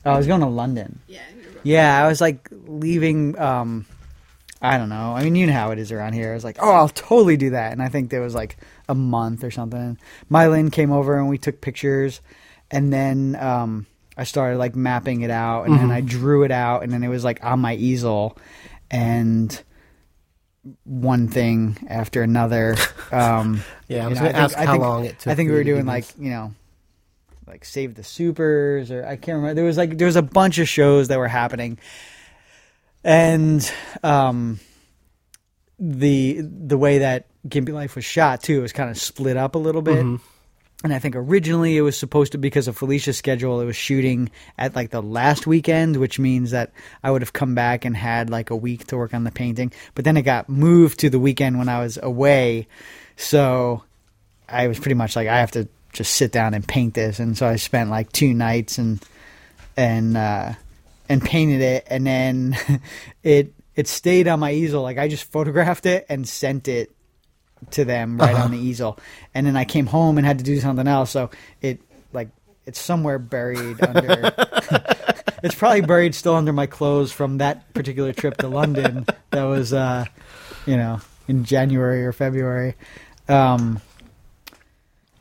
Oh, 0.05 0.11
I 0.13 0.17
was 0.19 0.27
going 0.27 0.41
to 0.41 0.47
London. 0.47 1.01
Yeah. 1.07 1.21
Yeah, 1.63 2.05
I 2.05 2.09
was 2.09 2.21
like 2.21 2.49
leaving. 2.67 3.39
Um, 3.39 3.87
I 4.65 4.79
don't 4.79 4.89
know. 4.89 5.13
I 5.15 5.23
mean, 5.25 5.35
you 5.35 5.47
know 5.47 5.53
how 5.53 5.71
it 5.73 5.79
is 5.79 5.93
around 5.93 6.15
here. 6.15 6.31
I 6.31 6.35
was 6.35 6.45
like, 6.45 6.57
oh, 6.61 6.71
I'll 6.71 6.89
totally 6.89 7.37
do 7.37 7.51
that. 7.51 7.73
And 7.73 7.83
I 7.83 7.89
think 7.89 8.11
there 8.11 8.21
was 8.23 8.35
like 8.35 8.57
a 8.89 8.95
month 8.95 9.45
or 9.45 9.51
something. 9.51 9.99
Mylin 10.31 10.73
came 10.73 10.91
over 10.91 11.19
and 11.19 11.29
we 11.29 11.39
took 11.39 11.61
pictures, 11.61 12.21
and 12.71 12.93
then 12.93 13.37
um, 13.39 13.87
I 14.17 14.25
started 14.25 14.59
like 14.59 14.75
mapping 14.75 15.21
it 15.21 15.31
out, 15.31 15.65
and 15.67 15.79
then 15.79 15.91
I 15.91 16.01
drew 16.01 16.45
it 16.45 16.51
out, 16.51 16.83
and 16.83 16.93
then 16.93 17.03
it 17.05 17.09
was 17.09 17.25
like 17.25 17.45
on 17.45 17.61
my 17.61 17.75
easel, 17.75 18.39
and 18.91 19.63
one 20.85 21.29
thing 21.29 21.77
after 21.89 22.23
another. 22.23 22.77
Um, 23.13 23.63
Yeah, 23.87 24.07
I 24.07 24.09
was 24.09 24.19
going 24.19 24.33
to 24.33 24.39
think- 24.39 24.45
ask 24.45 24.59
I 24.59 24.65
how 24.65 24.73
think- 24.73 24.83
long 24.83 25.05
it 25.05 25.19
took. 25.21 25.31
I 25.31 25.35
think 25.37 25.51
we 25.51 25.55
were 25.57 25.63
doing 25.63 25.87
like 25.87 26.07
you 26.19 26.31
know, 26.31 26.53
like 27.47 27.65
Save 27.65 27.95
the 27.95 28.03
Supers, 28.03 28.91
or 28.91 29.05
I 29.07 29.15
can't 29.17 29.37
remember. 29.37 29.55
There 29.55 29.65
was 29.65 29.77
like 29.77 29.99
there 29.99 30.07
was 30.07 30.17
a 30.17 30.23
bunch 30.23 30.59
of 30.59 30.69
shows 30.69 31.09
that 31.09 31.19
were 31.19 31.29
happening, 31.29 31.79
and 33.05 33.73
um, 34.03 34.59
the 35.79 36.41
the 36.41 36.79
way 36.79 36.99
that 36.99 37.27
Gimpy 37.47 37.73
Life 37.73 37.95
was 37.95 38.05
shot 38.05 38.43
too 38.43 38.63
was 38.63 38.73
kind 38.73 38.91
of 38.91 38.99
split 38.99 39.37
up 39.37 39.55
a 39.55 39.59
little 39.59 39.83
bit. 39.83 40.05
Mm-hmm. 40.05 40.25
And 40.83 40.93
I 40.93 40.99
think 40.99 41.17
originally 41.17 41.79
it 41.79 41.81
was 41.81 41.97
supposed 41.99 42.33
to 42.33 42.39
because 42.39 42.69
of 42.69 42.77
Felicia's 42.77 43.17
schedule, 43.17 43.61
it 43.61 43.65
was 43.65 43.77
shooting 43.77 44.31
at 44.59 44.77
like 44.77 44.91
the 44.91 45.01
last 45.01 45.47
weekend, 45.47 45.97
which 45.97 46.19
means 46.19 46.51
that 46.51 46.73
I 47.03 47.11
would 47.11 47.23
have 47.23 47.33
come 47.33 47.55
back 47.55 47.87
and 47.87 47.97
had 47.97 48.29
like 48.29 48.51
a 48.51 48.57
week 48.57 48.87
to 48.89 48.99
work 48.99 49.15
on 49.15 49.25
the 49.25 49.31
painting. 49.31 49.73
But 49.95 50.05
then 50.05 50.19
it 50.19 50.23
got 50.23 50.51
moved 50.51 51.01
to 51.01 51.09
the 51.09 51.19
weekend 51.19 51.59
when 51.59 51.71
I 51.71 51.81
was 51.81 51.99
away, 52.03 52.67
so 53.17 53.83
I 54.47 54.69
was 54.69 54.79
pretty 54.79 54.95
much 54.95 55.17
like 55.17 55.27
I 55.27 55.39
have 55.39 55.53
to 55.53 55.69
just 55.95 56.13
sit 56.15 56.33
down 56.33 56.53
and 56.53 56.67
paint 56.67 56.93
this, 56.93 57.19
and 57.19 57.37
so 57.37 57.47
I 57.47 57.57
spent 57.57 57.89
like 57.89 58.13
two 58.13 58.35
nights 58.35 58.77
and 58.77 59.03
and 59.79 60.19
uh, 60.19 60.53
and 61.09 61.23
painted 61.23 61.61
it, 61.61 61.87
and 61.89 62.07
then 62.07 62.57
it 63.23 63.53
it 63.75 63.89
stayed 63.89 64.29
on 64.29 64.41
my 64.41 64.53
easel. 64.53 64.83
Like 64.83 64.99
I 64.99 65.09
just 65.09 65.31
photographed 65.31 65.87
it 65.87 66.07
and 66.09 66.27
sent 66.29 66.69
it 66.69 66.95
to 67.73 67.85
them 67.85 68.19
right 68.19 68.35
on 68.35 68.51
the 68.51 68.59
easel, 68.59 68.99
and 69.35 69.47
then 69.47 69.57
I 69.57 69.65
came 69.65 69.87
home 69.87 70.19
and 70.19 70.27
had 70.27 70.39
to 70.39 70.45
do 70.45 70.61
something 70.61 70.87
else. 70.87 71.11
So 71.11 71.31
it 71.61 71.81
like 72.13 72.29
it's 72.67 72.81
somewhere 72.81 73.19
buried 73.19 73.83
under. 73.83 74.33
it's 75.43 75.55
probably 75.55 75.83
buried 75.83 76.15
still 76.15 76.35
under 76.35 76.53
my 76.53 76.67
clothes 76.67 77.13
from 77.13 77.39
that 77.39 77.73
particular 77.75 78.13
trip 78.13 78.37
to 78.39 78.49
London. 78.49 79.07
That 79.31 79.45
was, 79.45 79.73
uh, 79.73 80.07
you 80.67 80.77
know, 80.77 81.01
in 81.29 81.45
January 81.45 82.05
or 82.05 82.13
February. 82.13 82.75
Um, 83.29 83.81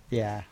yeah. 0.10 0.44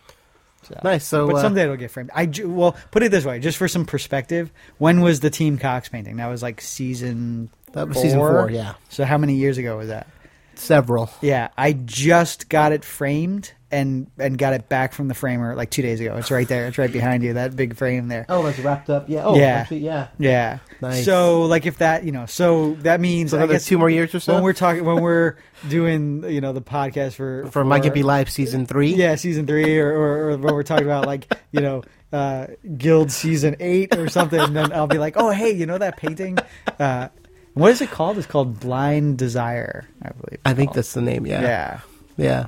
So. 0.63 0.79
Nice. 0.83 1.07
So, 1.07 1.27
but 1.27 1.37
uh, 1.37 1.41
someday 1.41 1.63
it'll 1.63 1.75
get 1.75 1.91
framed. 1.91 2.11
I 2.13 2.25
ju- 2.25 2.49
well 2.49 2.75
put 2.91 3.03
it 3.03 3.11
this 3.11 3.25
way, 3.25 3.39
just 3.39 3.57
for 3.57 3.67
some 3.67 3.85
perspective. 3.85 4.51
When 4.77 5.01
was 5.01 5.19
the 5.19 5.29
Team 5.29 5.57
Cox 5.57 5.89
painting? 5.89 6.17
That 6.17 6.27
was 6.27 6.43
like 6.43 6.61
season. 6.61 7.49
That 7.73 7.87
was 7.87 7.97
season 8.01 8.19
four, 8.19 8.49
yeah. 8.51 8.73
So 8.89 9.05
how 9.05 9.17
many 9.17 9.35
years 9.35 9.57
ago 9.57 9.77
was 9.77 9.87
that? 9.87 10.07
several. 10.55 11.09
Yeah, 11.21 11.49
I 11.57 11.73
just 11.73 12.49
got 12.49 12.71
it 12.71 12.85
framed 12.85 13.53
and 13.71 14.07
and 14.17 14.37
got 14.37 14.53
it 14.53 14.67
back 14.69 14.93
from 14.93 15.07
the 15.07 15.13
framer 15.13 15.55
like 15.55 15.69
two 15.69 15.81
days 15.81 15.99
ago. 16.01 16.15
It's 16.17 16.29
right 16.31 16.47
there. 16.47 16.67
It's 16.67 16.77
right 16.77 16.91
behind 16.91 17.23
you. 17.23 17.33
That 17.33 17.55
big 17.55 17.75
frame 17.75 18.07
there. 18.07 18.25
Oh, 18.29 18.45
it's 18.45 18.59
wrapped 18.59 18.89
up. 18.89 19.09
Yeah. 19.09 19.23
Oh, 19.25 19.35
Yeah. 19.35 19.45
actually, 19.47 19.79
yeah. 19.79 20.07
Yeah. 20.17 20.59
Nice. 20.81 21.05
So 21.05 21.43
like 21.43 21.65
if 21.65 21.77
that 21.79 22.03
you 22.03 22.11
know 22.11 22.25
so 22.25 22.73
that 22.81 22.99
means 22.99 23.31
So 23.31 23.41
I 23.41 23.47
guess 23.47 23.65
two 23.65 23.77
more 23.77 23.89
years 23.89 24.13
or 24.15 24.19
so 24.19 24.33
when 24.35 24.43
we're 24.43 24.53
talking 24.53 24.83
when 24.85 25.01
we're 25.01 25.35
doing 25.69 26.23
you 26.29 26.41
know 26.41 26.53
the 26.53 26.61
podcast 26.61 27.13
for 27.13 27.45
for 27.47 27.63
My 27.63 27.79
Gimpy 27.79 28.03
Life 28.03 28.29
season 28.29 28.65
three. 28.65 28.93
yeah 28.93 29.15
season 29.15 29.45
three 29.47 29.77
or, 29.79 29.91
or, 29.91 30.29
or 30.31 30.37
when 30.37 30.53
we're 30.53 30.63
talking 30.63 30.85
about 30.85 31.05
like 31.05 31.31
you 31.51 31.61
know 31.61 31.83
uh, 32.13 32.47
guild 32.77 33.09
season 33.11 33.55
eight 33.61 33.95
or 33.97 34.09
something 34.09 34.37
and 34.39 34.53
then 34.53 34.73
i'll 34.73 34.85
be 34.87 34.97
like 34.97 35.13
oh 35.15 35.29
hey 35.29 35.51
you 35.51 35.65
know 35.65 35.77
that 35.77 35.95
painting 35.95 36.37
uh, 36.77 37.07
what 37.53 37.71
is 37.71 37.79
it 37.79 37.89
called 37.89 38.17
it's 38.17 38.27
called 38.27 38.59
blind 38.59 39.17
desire 39.17 39.87
i 40.01 40.09
believe 40.09 40.39
I 40.43 40.53
think 40.53 40.71
it's 40.71 40.75
that's 40.75 40.93
the 40.93 41.01
name. 41.01 41.25
Yeah. 41.25 41.41
yeah 41.41 41.79
Yeah. 42.17 42.47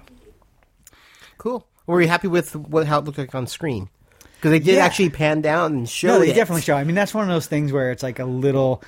Cool. 1.44 1.68
Were 1.88 2.02
you 2.02 2.08
happy 2.08 2.30
with 2.30 2.56
what 2.56 2.88
how 2.88 3.00
it 3.00 3.04
looked 3.06 3.18
like 3.18 3.36
on 3.36 3.48
screen? 3.48 3.90
Because 4.36 4.52
they 4.52 4.60
did 4.60 4.76
Yeah. 4.76 4.86
actually 4.86 5.10
pan 5.10 5.42
down 5.42 5.74
and 5.74 5.90
show 5.90 6.08
no 6.08 6.20
they 6.20 6.32
it. 6.32 6.36
definitely 6.36 6.62
show 6.62 6.76
i 6.76 6.84
mean 6.86 6.96
that's 6.96 7.14
one 7.14 7.24
of 7.24 7.30
those 7.30 7.48
things 7.48 7.72
where 7.74 7.92
it's 7.92 8.02
like 8.04 8.20
a 8.20 8.26
little 8.26 8.82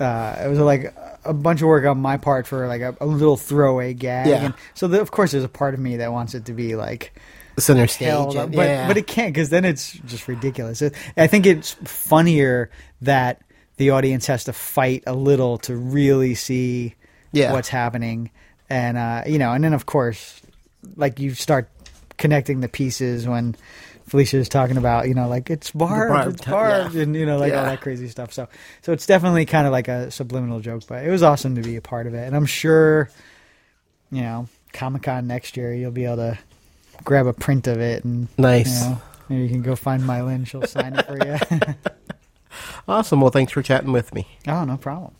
uh, 0.00 0.36
it 0.44 0.48
was 0.48 0.58
like 0.58 0.94
a 1.24 1.32
bunch 1.34 1.60
of 1.62 1.68
work 1.68 1.84
on 1.86 1.98
my 1.98 2.16
part 2.18 2.46
for 2.46 2.66
like 2.66 2.80
a, 2.82 2.94
a 3.00 3.06
little 3.06 3.36
throwaway 3.38 3.94
gag 3.94 4.26
Yeah. 4.26 4.44
and 4.46 4.54
so 4.74 4.88
the, 4.88 5.00
of 5.00 5.10
course 5.10 5.32
there's 5.32 5.44
a 5.44 5.48
part 5.50 5.72
of 5.74 5.80
me 5.80 5.96
that 5.98 6.12
wants 6.12 6.34
it 6.34 6.44
to 6.46 6.52
be 6.52 6.76
like 6.76 7.12
center 7.58 7.86
stage. 7.86 8.08
held 8.08 8.36
up, 8.36 8.46
and- 8.46 8.56
but 8.56 8.66
yeah. 8.68 8.88
but 8.88 8.96
it 8.98 9.06
can't 9.06 9.32
because 9.32 9.48
then 9.50 9.64
it's 9.64 9.92
just 9.92 10.28
ridiculous. 10.28 10.80
It- 10.82 10.94
I 11.16 11.26
think 11.28 11.46
it's 11.46 11.72
funnier 11.84 12.70
that 13.02 13.42
the 13.76 13.90
audience 13.90 14.26
has 14.26 14.44
to 14.44 14.52
fight 14.52 15.02
a 15.06 15.14
little 15.14 15.58
to 15.58 15.76
really 15.76 16.34
see 16.34 16.94
Yeah. 17.32 17.52
what's 17.52 17.68
happening, 17.68 18.30
and 18.70 18.96
uh, 18.96 19.22
you 19.26 19.38
know, 19.38 19.52
and 19.52 19.62
then 19.62 19.74
of 19.74 19.84
course, 19.86 20.40
like 20.96 21.20
you 21.20 21.34
start 21.34 21.68
connecting 22.22 22.60
the 22.60 22.68
pieces 22.68 23.26
when. 23.26 23.56
Felicia 24.08 24.38
is 24.38 24.48
talking 24.48 24.78
about, 24.78 25.06
you 25.06 25.14
know, 25.14 25.28
like 25.28 25.48
it's 25.48 25.70
barbed, 25.70 26.12
barbed, 26.12 26.34
it's 26.34 26.44
barbed, 26.44 26.94
yeah. 26.96 27.02
and 27.02 27.14
you 27.14 27.24
know, 27.24 27.38
like 27.38 27.52
all 27.52 27.64
that 27.64 27.80
crazy 27.80 28.08
stuff. 28.08 28.32
So, 28.32 28.48
so 28.82 28.92
it's 28.92 29.06
definitely 29.06 29.46
kind 29.46 29.64
of 29.64 29.72
like 29.72 29.86
a 29.86 30.10
subliminal 30.10 30.58
joke, 30.58 30.82
but 30.88 31.04
it 31.04 31.08
was 31.08 31.22
awesome 31.22 31.54
to 31.54 31.62
be 31.62 31.76
a 31.76 31.80
part 31.80 32.08
of 32.08 32.14
it, 32.14 32.26
and 32.26 32.34
I'm 32.34 32.44
sure, 32.44 33.08
you 34.10 34.22
know, 34.22 34.48
Comic 34.72 35.04
Con 35.04 35.28
next 35.28 35.56
year 35.56 35.72
you'll 35.72 35.92
be 35.92 36.04
able 36.04 36.16
to 36.16 36.38
grab 37.04 37.26
a 37.26 37.32
print 37.32 37.66
of 37.66 37.80
it 37.80 38.04
and 38.04 38.28
Nice. 38.38 38.82
you 38.82 38.90
know, 38.90 39.02
maybe 39.28 39.42
you 39.42 39.48
can 39.48 39.62
go 39.62 39.76
find 39.76 40.02
Mylin. 40.02 40.46
She'll 40.46 40.66
sign 40.66 40.94
it 40.94 41.06
for 41.06 41.24
you. 41.24 41.38
awesome. 42.88 43.20
Well, 43.20 43.30
thanks 43.30 43.52
for 43.52 43.62
chatting 43.62 43.92
with 43.92 44.12
me. 44.14 44.26
oh, 44.48 44.64
no 44.64 44.76
problem. 44.76 45.14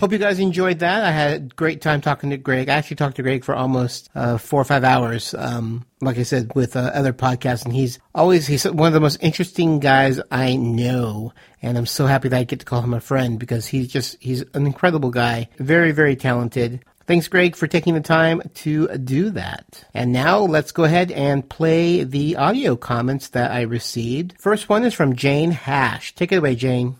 Hope 0.00 0.12
you 0.12 0.18
guys 0.18 0.38
enjoyed 0.38 0.78
that. 0.78 1.04
I 1.04 1.10
had 1.10 1.32
a 1.34 1.54
great 1.54 1.82
time 1.82 2.00
talking 2.00 2.30
to 2.30 2.38
Greg. 2.38 2.70
I 2.70 2.76
actually 2.76 2.96
talked 2.96 3.16
to 3.16 3.22
Greg 3.22 3.44
for 3.44 3.54
almost 3.54 4.08
uh, 4.14 4.38
four 4.38 4.58
or 4.58 4.64
five 4.64 4.82
hours. 4.82 5.34
Um, 5.34 5.84
like 6.00 6.16
I 6.16 6.22
said, 6.22 6.52
with 6.54 6.74
uh, 6.74 6.90
other 6.94 7.12
podcasts, 7.12 7.66
and 7.66 7.74
he's 7.74 7.98
always 8.14 8.46
he's 8.46 8.64
one 8.64 8.86
of 8.86 8.94
the 8.94 9.00
most 9.00 9.18
interesting 9.20 9.78
guys 9.78 10.18
I 10.30 10.56
know, 10.56 11.34
and 11.60 11.76
I'm 11.76 11.84
so 11.84 12.06
happy 12.06 12.30
that 12.30 12.38
I 12.38 12.44
get 12.44 12.60
to 12.60 12.64
call 12.64 12.80
him 12.80 12.94
a 12.94 13.00
friend 13.00 13.38
because 13.38 13.66
he's 13.66 13.88
just 13.88 14.16
he's 14.20 14.40
an 14.54 14.64
incredible 14.64 15.10
guy, 15.10 15.50
very 15.58 15.92
very 15.92 16.16
talented. 16.16 16.82
Thanks, 17.06 17.28
Greg, 17.28 17.54
for 17.54 17.66
taking 17.66 17.92
the 17.92 18.00
time 18.00 18.40
to 18.54 18.88
do 18.96 19.28
that. 19.30 19.84
And 19.92 20.12
now 20.12 20.38
let's 20.38 20.72
go 20.72 20.84
ahead 20.84 21.10
and 21.10 21.46
play 21.46 22.04
the 22.04 22.36
audio 22.36 22.74
comments 22.74 23.28
that 23.30 23.50
I 23.50 23.62
received. 23.62 24.36
First 24.38 24.70
one 24.70 24.82
is 24.82 24.94
from 24.94 25.14
Jane 25.14 25.50
Hash. 25.50 26.14
Take 26.14 26.32
it 26.32 26.36
away, 26.36 26.54
Jane. 26.54 26.96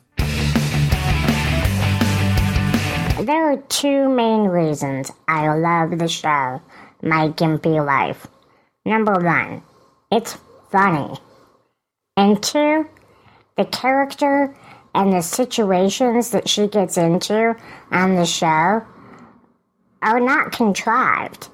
There 3.31 3.53
are 3.53 3.59
two 3.69 4.09
main 4.09 4.49
reasons 4.49 5.13
I 5.29 5.47
love 5.55 5.97
the 5.97 6.09
show, 6.09 6.61
My 7.01 7.29
Gimpy 7.29 7.79
Life. 7.87 8.27
Number 8.85 9.13
one, 9.13 9.63
it's 10.11 10.37
funny. 10.73 11.17
And 12.17 12.43
two, 12.43 12.89
the 13.57 13.67
character 13.67 14.53
and 14.97 15.13
the 15.13 15.21
situations 15.21 16.31
that 16.31 16.49
she 16.49 16.67
gets 16.67 16.97
into 16.97 17.55
on 17.93 18.17
the 18.17 18.27
show 18.27 18.85
are 20.03 20.21
not 20.21 20.51
contrived 20.51 21.51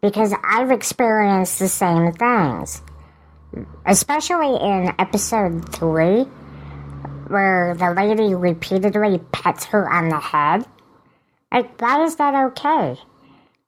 because 0.00 0.32
I've 0.44 0.70
experienced 0.70 1.58
the 1.58 1.66
same 1.66 2.12
things. 2.12 2.80
Especially 3.84 4.54
in 4.54 4.94
episode 5.00 5.74
three, 5.74 6.22
where 7.26 7.74
the 7.74 7.92
lady 7.92 8.36
repeatedly 8.36 9.18
pets 9.32 9.64
her 9.64 9.90
on 9.92 10.10
the 10.10 10.20
head. 10.20 10.64
Like, 11.52 11.80
why 11.80 12.04
is 12.04 12.16
that 12.16 12.34
okay? 12.34 12.98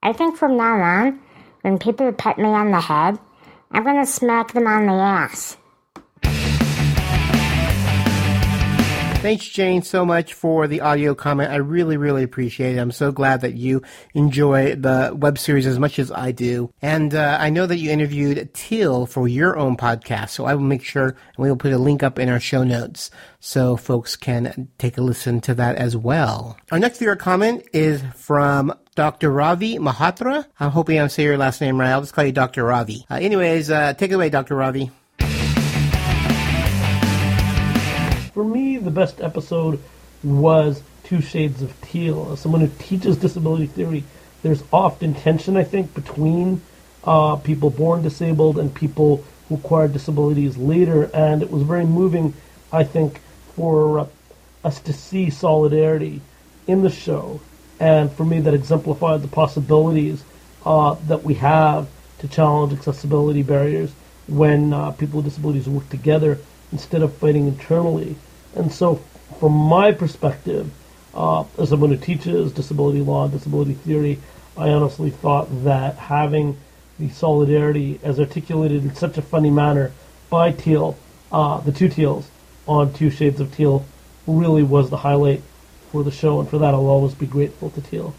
I 0.03 0.13
think 0.13 0.37
from 0.37 0.57
now 0.57 0.81
on, 0.81 1.19
when 1.61 1.77
people 1.77 2.11
pet 2.11 2.37
me 2.37 2.45
on 2.45 2.71
the 2.71 2.81
head, 2.81 3.19
I'm 3.71 3.83
gonna 3.83 4.05
smack 4.05 4.53
them 4.53 4.67
on 4.67 4.85
the 4.85 4.93
ass. 4.93 5.57
Thanks, 9.21 9.47
Jane, 9.47 9.83
so 9.83 10.03
much 10.03 10.33
for 10.33 10.67
the 10.67 10.81
audio 10.81 11.13
comment. 11.13 11.51
I 11.51 11.57
really, 11.57 11.95
really 11.95 12.23
appreciate 12.23 12.75
it. 12.75 12.79
I'm 12.79 12.91
so 12.91 13.11
glad 13.11 13.41
that 13.41 13.53
you 13.53 13.83
enjoy 14.15 14.73
the 14.75 15.15
web 15.15 15.37
series 15.37 15.67
as 15.67 15.77
much 15.77 15.99
as 15.99 16.11
I 16.11 16.31
do. 16.31 16.73
And 16.81 17.13
uh, 17.13 17.37
I 17.39 17.51
know 17.51 17.67
that 17.67 17.77
you 17.77 17.91
interviewed 17.91 18.51
Teal 18.55 19.05
for 19.05 19.27
your 19.27 19.59
own 19.59 19.77
podcast, 19.77 20.29
so 20.31 20.45
I 20.45 20.55
will 20.55 20.63
make 20.63 20.83
sure 20.83 21.09
and 21.09 21.17
we 21.37 21.49
will 21.49 21.55
put 21.55 21.71
a 21.71 21.77
link 21.77 22.01
up 22.01 22.17
in 22.17 22.29
our 22.29 22.39
show 22.39 22.63
notes 22.63 23.11
so 23.39 23.77
folks 23.77 24.15
can 24.15 24.69
take 24.79 24.97
a 24.97 25.01
listen 25.01 25.39
to 25.41 25.53
that 25.53 25.75
as 25.75 25.95
well. 25.95 26.57
Our 26.71 26.79
next 26.79 26.97
viewer 26.97 27.15
comment 27.15 27.63
is 27.73 28.01
from 28.15 28.73
Dr. 28.95 29.29
Ravi 29.29 29.77
Mahatra. 29.77 30.47
I'm 30.59 30.71
hoping 30.71 30.99
I'm 30.99 31.09
saying 31.09 31.27
your 31.27 31.37
last 31.37 31.61
name 31.61 31.79
right. 31.79 31.91
I'll 31.91 32.01
just 32.01 32.13
call 32.13 32.25
you 32.25 32.31
Dr. 32.31 32.63
Ravi. 32.63 33.05
Uh, 33.07 33.19
anyways, 33.21 33.69
uh, 33.69 33.93
take 33.93 34.09
it 34.09 34.15
away, 34.15 34.31
Dr. 34.31 34.55
Ravi. 34.55 34.89
For 38.33 38.45
me, 38.45 38.70
the 38.83 38.91
best 38.91 39.21
episode 39.21 39.79
was 40.23 40.81
Two 41.03 41.21
Shades 41.21 41.61
of 41.61 41.79
Teal. 41.81 42.31
As 42.31 42.39
someone 42.39 42.61
who 42.61 42.71
teaches 42.79 43.17
disability 43.17 43.67
theory, 43.67 44.03
there's 44.43 44.63
often 44.73 45.13
tension, 45.13 45.57
I 45.57 45.63
think, 45.63 45.93
between 45.93 46.61
uh, 47.03 47.35
people 47.37 47.69
born 47.69 48.01
disabled 48.01 48.57
and 48.57 48.73
people 48.73 49.23
who 49.49 49.55
acquire 49.55 49.87
disabilities 49.87 50.57
later, 50.57 51.09
and 51.13 51.41
it 51.41 51.51
was 51.51 51.63
very 51.63 51.85
moving, 51.85 52.33
I 52.71 52.83
think, 52.83 53.19
for 53.55 53.99
uh, 53.99 54.07
us 54.63 54.79
to 54.81 54.93
see 54.93 55.29
solidarity 55.29 56.21
in 56.67 56.81
the 56.81 56.89
show, 56.89 57.41
and 57.79 58.11
for 58.11 58.23
me, 58.23 58.39
that 58.41 58.53
exemplified 58.53 59.21
the 59.21 59.27
possibilities 59.27 60.23
uh, 60.65 60.95
that 61.07 61.23
we 61.23 61.35
have 61.35 61.89
to 62.19 62.27
challenge 62.27 62.71
accessibility 62.71 63.41
barriers 63.41 63.91
when 64.27 64.71
uh, 64.71 64.91
people 64.91 65.17
with 65.17 65.25
disabilities 65.25 65.67
work 65.67 65.89
together 65.89 66.37
instead 66.71 67.01
of 67.01 67.15
fighting 67.17 67.47
internally. 67.47 68.15
And 68.55 68.71
so, 68.71 69.01
from 69.39 69.53
my 69.53 69.91
perspective, 69.91 70.71
uh, 71.13 71.45
as 71.57 71.69
someone 71.69 71.91
who 71.91 71.97
teaches 71.97 72.51
disability 72.51 73.01
law 73.01 73.27
disability 73.27 73.73
theory, 73.73 74.19
I 74.57 74.69
honestly 74.69 75.09
thought 75.09 75.47
that 75.63 75.95
having 75.95 76.57
the 76.99 77.09
solidarity 77.09 77.99
as 78.03 78.19
articulated 78.19 78.83
in 78.83 78.95
such 78.95 79.17
a 79.17 79.21
funny 79.21 79.49
manner 79.49 79.91
by 80.29 80.51
Teal, 80.51 80.97
uh, 81.31 81.59
the 81.61 81.71
two 81.71 81.89
Teals 81.89 82.29
on 82.67 82.93
Two 82.93 83.09
Shades 83.09 83.39
of 83.39 83.53
Teal, 83.55 83.85
really 84.27 84.63
was 84.63 84.89
the 84.89 84.97
highlight 84.97 85.41
for 85.91 86.03
the 86.03 86.11
show, 86.11 86.39
and 86.39 86.49
for 86.49 86.59
that 86.59 86.73
I'll 86.73 86.87
always 86.87 87.13
be 87.13 87.25
grateful 87.25 87.69
to 87.71 87.81
Teal. 87.81 88.13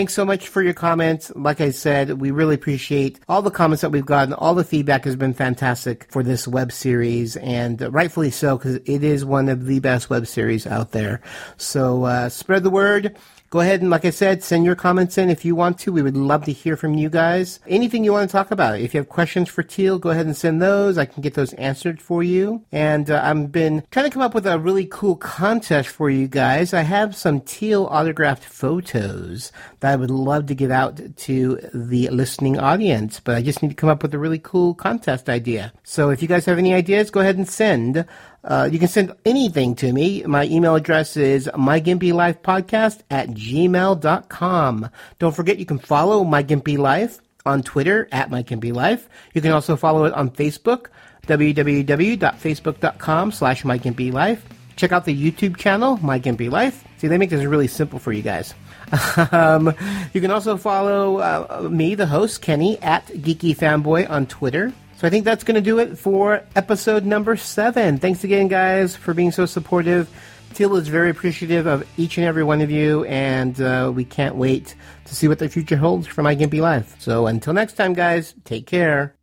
Thanks 0.00 0.14
so 0.14 0.24
much 0.24 0.48
for 0.48 0.62
your 0.62 0.72
comments. 0.72 1.30
Like 1.36 1.60
I 1.60 1.72
said, 1.72 2.22
we 2.22 2.30
really 2.30 2.54
appreciate 2.54 3.20
all 3.28 3.42
the 3.42 3.50
comments 3.50 3.82
that 3.82 3.90
we've 3.90 4.06
gotten. 4.06 4.32
All 4.32 4.54
the 4.54 4.64
feedback 4.64 5.04
has 5.04 5.14
been 5.14 5.34
fantastic 5.34 6.06
for 6.08 6.22
this 6.22 6.48
web 6.48 6.72
series, 6.72 7.36
and 7.36 7.78
rightfully 7.92 8.30
so, 8.30 8.56
because 8.56 8.76
it 8.76 9.04
is 9.04 9.26
one 9.26 9.50
of 9.50 9.66
the 9.66 9.78
best 9.80 10.08
web 10.08 10.26
series 10.26 10.66
out 10.66 10.92
there. 10.92 11.20
So 11.58 12.04
uh, 12.04 12.30
spread 12.30 12.62
the 12.62 12.70
word. 12.70 13.18
Go 13.50 13.58
ahead 13.58 13.80
and, 13.80 13.90
like 13.90 14.04
I 14.04 14.10
said, 14.10 14.44
send 14.44 14.64
your 14.64 14.76
comments 14.76 15.18
in 15.18 15.28
if 15.28 15.44
you 15.44 15.56
want 15.56 15.76
to. 15.80 15.92
We 15.92 16.02
would 16.02 16.16
love 16.16 16.44
to 16.44 16.52
hear 16.52 16.76
from 16.76 16.94
you 16.94 17.10
guys. 17.10 17.58
Anything 17.66 18.04
you 18.04 18.12
want 18.12 18.30
to 18.30 18.32
talk 18.32 18.52
about. 18.52 18.78
If 18.78 18.94
you 18.94 19.00
have 19.00 19.08
questions 19.08 19.48
for 19.48 19.64
Teal, 19.64 19.98
go 19.98 20.10
ahead 20.10 20.26
and 20.26 20.36
send 20.36 20.62
those. 20.62 20.96
I 20.96 21.04
can 21.04 21.20
get 21.20 21.34
those 21.34 21.52
answered 21.54 22.00
for 22.00 22.22
you. 22.22 22.64
And 22.70 23.10
uh, 23.10 23.20
I've 23.20 23.50
been 23.50 23.82
trying 23.90 24.06
to 24.06 24.10
come 24.10 24.22
up 24.22 24.34
with 24.34 24.46
a 24.46 24.60
really 24.60 24.86
cool 24.86 25.16
contest 25.16 25.88
for 25.88 26.08
you 26.08 26.28
guys. 26.28 26.72
I 26.72 26.82
have 26.82 27.16
some 27.16 27.40
Teal 27.40 27.86
autographed 27.90 28.44
photos 28.44 29.50
that 29.80 29.94
I 29.94 29.96
would 29.96 30.12
love 30.12 30.46
to 30.46 30.54
give 30.54 30.70
out 30.70 31.00
to 31.16 31.58
the 31.74 32.08
listening 32.10 32.56
audience, 32.56 33.18
but 33.18 33.34
I 33.34 33.42
just 33.42 33.64
need 33.64 33.70
to 33.70 33.74
come 33.74 33.90
up 33.90 34.04
with 34.04 34.14
a 34.14 34.18
really 34.20 34.38
cool 34.38 34.74
contest 34.74 35.28
idea. 35.28 35.72
So 35.82 36.10
if 36.10 36.22
you 36.22 36.28
guys 36.28 36.44
have 36.44 36.58
any 36.58 36.72
ideas, 36.72 37.10
go 37.10 37.18
ahead 37.18 37.36
and 37.36 37.48
send. 37.48 38.04
Uh, 38.42 38.68
you 38.70 38.78
can 38.78 38.88
send 38.88 39.14
anything 39.24 39.74
to 39.76 39.92
me. 39.92 40.22
My 40.22 40.44
email 40.44 40.74
address 40.74 41.16
is 41.16 41.48
mygimpylifepodcast 41.54 43.02
at 43.10 43.28
gmail.com. 43.28 44.90
Don't 45.18 45.36
forget 45.36 45.58
you 45.58 45.66
can 45.66 45.78
follow 45.78 46.24
My 46.24 46.42
Gimpy 46.42 46.78
Life 46.78 47.20
on 47.44 47.62
Twitter 47.62 48.08
at 48.12 48.30
My 48.30 48.42
Gimpy 48.42 48.72
Life. 48.72 49.10
You 49.34 49.42
can 49.42 49.52
also 49.52 49.76
follow 49.76 50.04
it 50.04 50.14
on 50.14 50.30
Facebook, 50.30 50.86
www.facebook.com 51.26 53.32
slash 53.32 53.64
My 53.64 53.78
Gimpy 53.78 54.12
Life. 54.12 54.46
Check 54.76 54.92
out 54.92 55.04
the 55.04 55.30
YouTube 55.30 55.58
channel, 55.58 55.98
My 55.98 56.18
Gimpy 56.18 56.50
Life. 56.50 56.84
See, 56.96 57.08
they 57.08 57.18
make 57.18 57.28
this 57.28 57.44
really 57.44 57.68
simple 57.68 57.98
for 57.98 58.12
you 58.12 58.22
guys. 58.22 58.54
um, 59.32 59.74
you 60.14 60.22
can 60.22 60.30
also 60.30 60.56
follow 60.56 61.18
uh, 61.18 61.68
me, 61.70 61.94
the 61.94 62.06
host, 62.06 62.40
Kenny, 62.40 62.80
at 62.80 63.06
Geeky 63.08 63.54
Fanboy 63.54 64.08
on 64.08 64.26
Twitter. 64.26 64.72
So 65.00 65.06
I 65.06 65.10
think 65.10 65.24
that's 65.24 65.44
going 65.44 65.54
to 65.54 65.62
do 65.62 65.78
it 65.78 65.96
for 65.96 66.42
episode 66.54 67.06
number 67.06 67.34
seven. 67.34 67.96
Thanks 67.96 68.22
again, 68.22 68.48
guys, 68.48 68.94
for 68.94 69.14
being 69.14 69.32
so 69.32 69.46
supportive. 69.46 70.10
Teal 70.52 70.76
is 70.76 70.88
very 70.88 71.08
appreciative 71.08 71.66
of 71.66 71.88
each 71.96 72.18
and 72.18 72.26
every 72.26 72.44
one 72.44 72.60
of 72.60 72.70
you, 72.70 73.04
and 73.04 73.58
uh, 73.62 73.90
we 73.94 74.04
can't 74.04 74.36
wait 74.36 74.74
to 75.06 75.14
see 75.14 75.26
what 75.26 75.38
the 75.38 75.48
future 75.48 75.78
holds 75.78 76.06
for 76.06 76.22
my 76.22 76.36
Gimpy 76.36 76.60
life. 76.60 76.96
So 76.98 77.28
until 77.28 77.54
next 77.54 77.74
time, 77.74 77.94
guys, 77.94 78.34
take 78.44 78.66
care. 78.66 79.14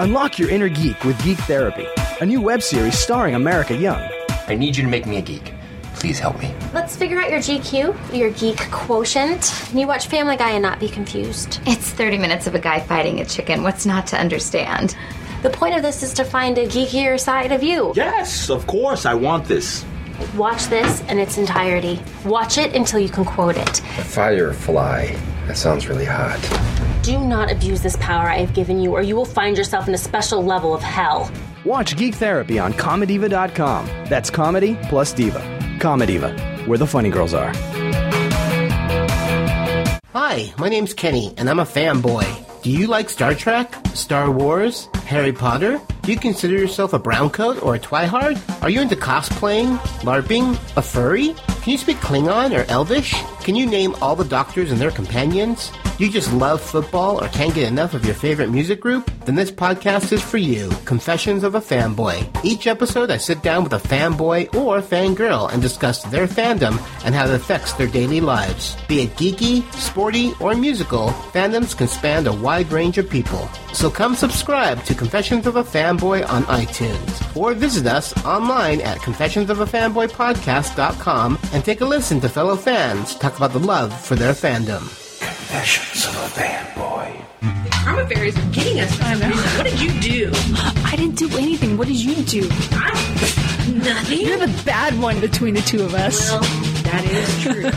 Unlock 0.00 0.38
your 0.38 0.50
inner 0.50 0.68
geek 0.68 1.02
with 1.02 1.18
Geek 1.24 1.38
Therapy, 1.38 1.86
a 2.20 2.26
new 2.26 2.42
web 2.42 2.60
series 2.60 2.98
starring 2.98 3.34
America 3.34 3.74
Young. 3.74 4.06
I 4.48 4.54
need 4.54 4.76
you 4.76 4.82
to 4.82 4.90
make 4.90 5.06
me 5.06 5.16
a 5.16 5.22
geek. 5.22 5.54
Please 6.00 6.18
help 6.18 6.38
me. 6.40 6.52
Let's 6.72 6.96
figure 6.96 7.20
out 7.20 7.30
your 7.30 7.40
GQ, 7.40 8.16
your 8.16 8.30
geek 8.30 8.58
quotient. 8.70 9.52
Can 9.68 9.78
you 9.78 9.86
watch 9.86 10.06
Family 10.06 10.36
Guy 10.36 10.52
and 10.52 10.62
not 10.62 10.80
be 10.80 10.88
confused. 10.88 11.60
It's 11.66 11.90
30 11.90 12.16
minutes 12.16 12.46
of 12.46 12.54
a 12.54 12.58
guy 12.58 12.80
fighting 12.80 13.20
a 13.20 13.24
chicken. 13.26 13.62
What's 13.62 13.84
not 13.84 14.06
to 14.08 14.18
understand? 14.18 14.96
The 15.42 15.50
point 15.50 15.76
of 15.76 15.82
this 15.82 16.02
is 16.02 16.14
to 16.14 16.24
find 16.24 16.56
a 16.56 16.66
geekier 16.66 17.20
side 17.20 17.52
of 17.52 17.62
you. 17.62 17.92
Yes, 17.94 18.48
of 18.48 18.66
course, 18.66 19.04
I 19.04 19.12
want 19.12 19.44
this. 19.44 19.84
Watch 20.36 20.66
this 20.66 21.02
in 21.02 21.18
its 21.18 21.36
entirety. 21.36 22.00
Watch 22.24 22.56
it 22.56 22.74
until 22.74 22.98
you 22.98 23.10
can 23.10 23.26
quote 23.26 23.58
it. 23.58 23.80
A 23.80 24.04
firefly. 24.04 25.14
That 25.46 25.58
sounds 25.58 25.86
really 25.86 26.06
hot. 26.06 26.40
Do 27.02 27.18
not 27.20 27.52
abuse 27.52 27.82
this 27.82 27.96
power 27.96 28.28
I 28.28 28.38
have 28.38 28.54
given 28.54 28.80
you, 28.80 28.92
or 28.92 29.02
you 29.02 29.16
will 29.16 29.26
find 29.26 29.56
yourself 29.56 29.86
in 29.86 29.92
a 29.94 29.98
special 29.98 30.42
level 30.42 30.74
of 30.74 30.82
hell. 30.82 31.30
Watch 31.64 31.94
Geek 31.96 32.14
Therapy 32.14 32.58
on 32.58 32.72
Comediva.com. 32.72 33.86
That's 34.06 34.30
comedy 34.30 34.78
plus 34.84 35.12
diva. 35.12 35.59
Comediva, 35.80 36.66
where 36.66 36.78
the 36.78 36.86
funny 36.86 37.10
girls 37.10 37.34
are. 37.34 37.52
Hi, 40.12 40.52
my 40.58 40.68
name's 40.68 40.94
Kenny, 40.94 41.34
and 41.36 41.48
I'm 41.48 41.58
a 41.58 41.64
fanboy. 41.64 42.62
Do 42.62 42.70
you 42.70 42.86
like 42.86 43.08
Star 43.08 43.34
Trek, 43.34 43.74
Star 43.94 44.30
Wars, 44.30 44.88
Harry 45.06 45.32
Potter? 45.32 45.80
Do 46.02 46.12
you 46.12 46.18
consider 46.18 46.54
yourself 46.54 46.92
a 46.92 47.00
browncoat 47.00 47.62
or 47.62 47.74
a 47.74 47.78
twihard? 47.78 48.38
Are 48.62 48.68
you 48.68 48.82
into 48.82 48.96
cosplaying, 48.96 49.78
LARPing, 50.02 50.54
a 50.76 50.82
furry? 50.82 51.34
Can 51.62 51.72
you 51.72 51.78
speak 51.78 51.96
Klingon 51.98 52.56
or 52.56 52.70
Elvish? 52.70 53.14
Can 53.42 53.54
you 53.54 53.66
name 53.66 53.94
all 54.02 54.14
the 54.14 54.24
doctors 54.24 54.70
and 54.70 54.80
their 54.80 54.90
companions? 54.90 55.72
You 56.00 56.08
just 56.08 56.32
love 56.32 56.62
football 56.62 57.22
or 57.22 57.28
can't 57.28 57.54
get 57.54 57.68
enough 57.68 57.92
of 57.92 58.06
your 58.06 58.14
favorite 58.14 58.48
music 58.48 58.80
group? 58.80 59.10
Then 59.26 59.34
this 59.34 59.50
podcast 59.50 60.12
is 60.12 60.22
for 60.22 60.38
you 60.38 60.70
Confessions 60.86 61.44
of 61.44 61.56
a 61.56 61.60
Fanboy. 61.60 62.26
Each 62.42 62.66
episode, 62.66 63.10
I 63.10 63.18
sit 63.18 63.42
down 63.42 63.64
with 63.64 63.74
a 63.74 63.78
fanboy 63.78 64.54
or 64.54 64.80
fangirl 64.80 65.52
and 65.52 65.60
discuss 65.60 66.02
their 66.04 66.26
fandom 66.26 66.80
and 67.04 67.14
how 67.14 67.26
it 67.26 67.34
affects 67.34 67.74
their 67.74 67.86
daily 67.86 68.22
lives. 68.22 68.78
Be 68.88 69.02
it 69.02 69.10
geeky, 69.16 69.70
sporty, 69.74 70.32
or 70.40 70.54
musical, 70.54 71.08
fandoms 71.34 71.76
can 71.76 71.86
span 71.86 72.26
a 72.26 72.32
wide 72.32 72.72
range 72.72 72.96
of 72.96 73.10
people. 73.10 73.46
So 73.74 73.90
come 73.90 74.14
subscribe 74.14 74.82
to 74.84 74.94
Confessions 74.94 75.46
of 75.46 75.56
a 75.56 75.62
Fanboy 75.62 76.26
on 76.30 76.44
iTunes 76.44 77.36
or 77.36 77.52
visit 77.52 77.86
us 77.86 78.16
online 78.24 78.80
at 78.80 79.00
confessionsofafanboypodcast.com 79.00 81.38
and 81.52 81.62
take 81.62 81.82
a 81.82 81.84
listen 81.84 82.22
to 82.22 82.30
fellow 82.30 82.56
fans 82.56 83.14
talk 83.16 83.36
about 83.36 83.52
the 83.52 83.58
love 83.58 83.92
for 84.00 84.14
their 84.14 84.32
fandom. 84.32 84.99
Confessions 85.50 86.06
of 86.06 86.14
a 86.14 86.40
fanboy. 86.40 87.72
Karma 87.72 88.06
fairies 88.06 88.38
are 88.38 88.52
getting 88.52 88.78
us. 88.78 89.00
I 89.02 89.14
know. 89.14 89.30
What 89.58 89.64
did 89.64 89.80
you 89.80 90.00
do? 90.00 90.30
I 90.84 90.94
didn't 90.94 91.16
do 91.16 91.28
anything. 91.36 91.76
What 91.76 91.88
did 91.88 91.96
you 91.96 92.14
do? 92.22 92.48
I, 92.70 93.72
nothing. 93.74 94.20
You're 94.20 94.38
the 94.38 94.62
bad 94.64 94.96
one 95.00 95.18
between 95.18 95.54
the 95.54 95.60
two 95.62 95.82
of 95.82 95.92
us. 95.92 96.30
Well, 96.30 96.40
that 96.84 97.04
is 97.04 97.42
true. 97.42 97.68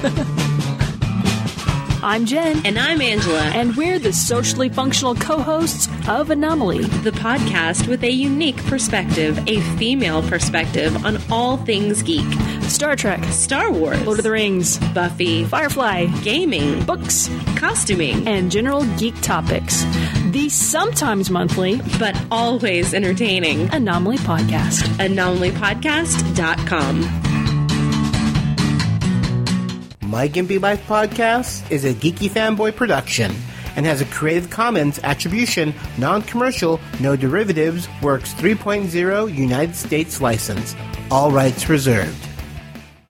I'm 2.03 2.27
Jen. 2.27 2.63
And 2.63 2.77
I'm 2.77 3.01
Angela. 3.01 3.41
And 3.55 3.75
we're 3.75 3.97
the 3.97 4.13
socially 4.13 4.69
functional 4.69 5.15
co 5.15 5.39
hosts 5.39 5.87
of 6.07 6.29
Anomaly, 6.29 6.83
the 6.83 7.09
podcast 7.09 7.87
with 7.87 8.03
a 8.03 8.11
unique 8.11 8.57
perspective, 8.65 9.39
a 9.47 9.61
female 9.77 10.21
perspective 10.21 11.03
on 11.03 11.17
all 11.31 11.57
things 11.57 12.03
geek 12.03 12.27
Star 12.69 12.95
Trek, 12.95 13.23
Star 13.25 13.71
Wars, 13.71 14.01
Lord 14.03 14.19
of 14.19 14.23
the 14.23 14.31
Rings, 14.31 14.77
Buffy, 14.93 15.43
Firefly, 15.45 16.05
gaming, 16.23 16.83
books, 16.85 17.29
costuming, 17.55 18.27
and 18.27 18.51
general 18.51 18.83
geek 18.97 19.19
topics. 19.21 19.83
The 20.31 20.49
sometimes 20.49 21.29
monthly, 21.29 21.81
but 21.99 22.19
always 22.31 22.93
entertaining 22.93 23.69
Anomaly 23.73 24.17
Podcast. 24.17 24.81
AnomalyPodcast.com. 24.97 27.01
My 30.09 30.27
Gimpy 30.29 30.61
Life 30.61 30.85
podcast 30.87 31.69
is 31.71 31.85
a 31.85 31.93
geeky 31.93 32.29
fanboy 32.29 32.75
production 32.75 33.31
and 33.75 33.85
has 33.85 34.01
a 34.01 34.05
Creative 34.05 34.49
Commons 34.49 34.99
Attribution, 35.03 35.73
Non-Commercial, 35.97 36.79
No 36.99 37.15
Derivatives, 37.15 37.87
Works 38.01 38.33
3.0 38.35 39.35
United 39.35 39.75
States 39.75 40.21
license. 40.21 40.75
All 41.09 41.31
rights 41.31 41.69
reserved. 41.69 42.27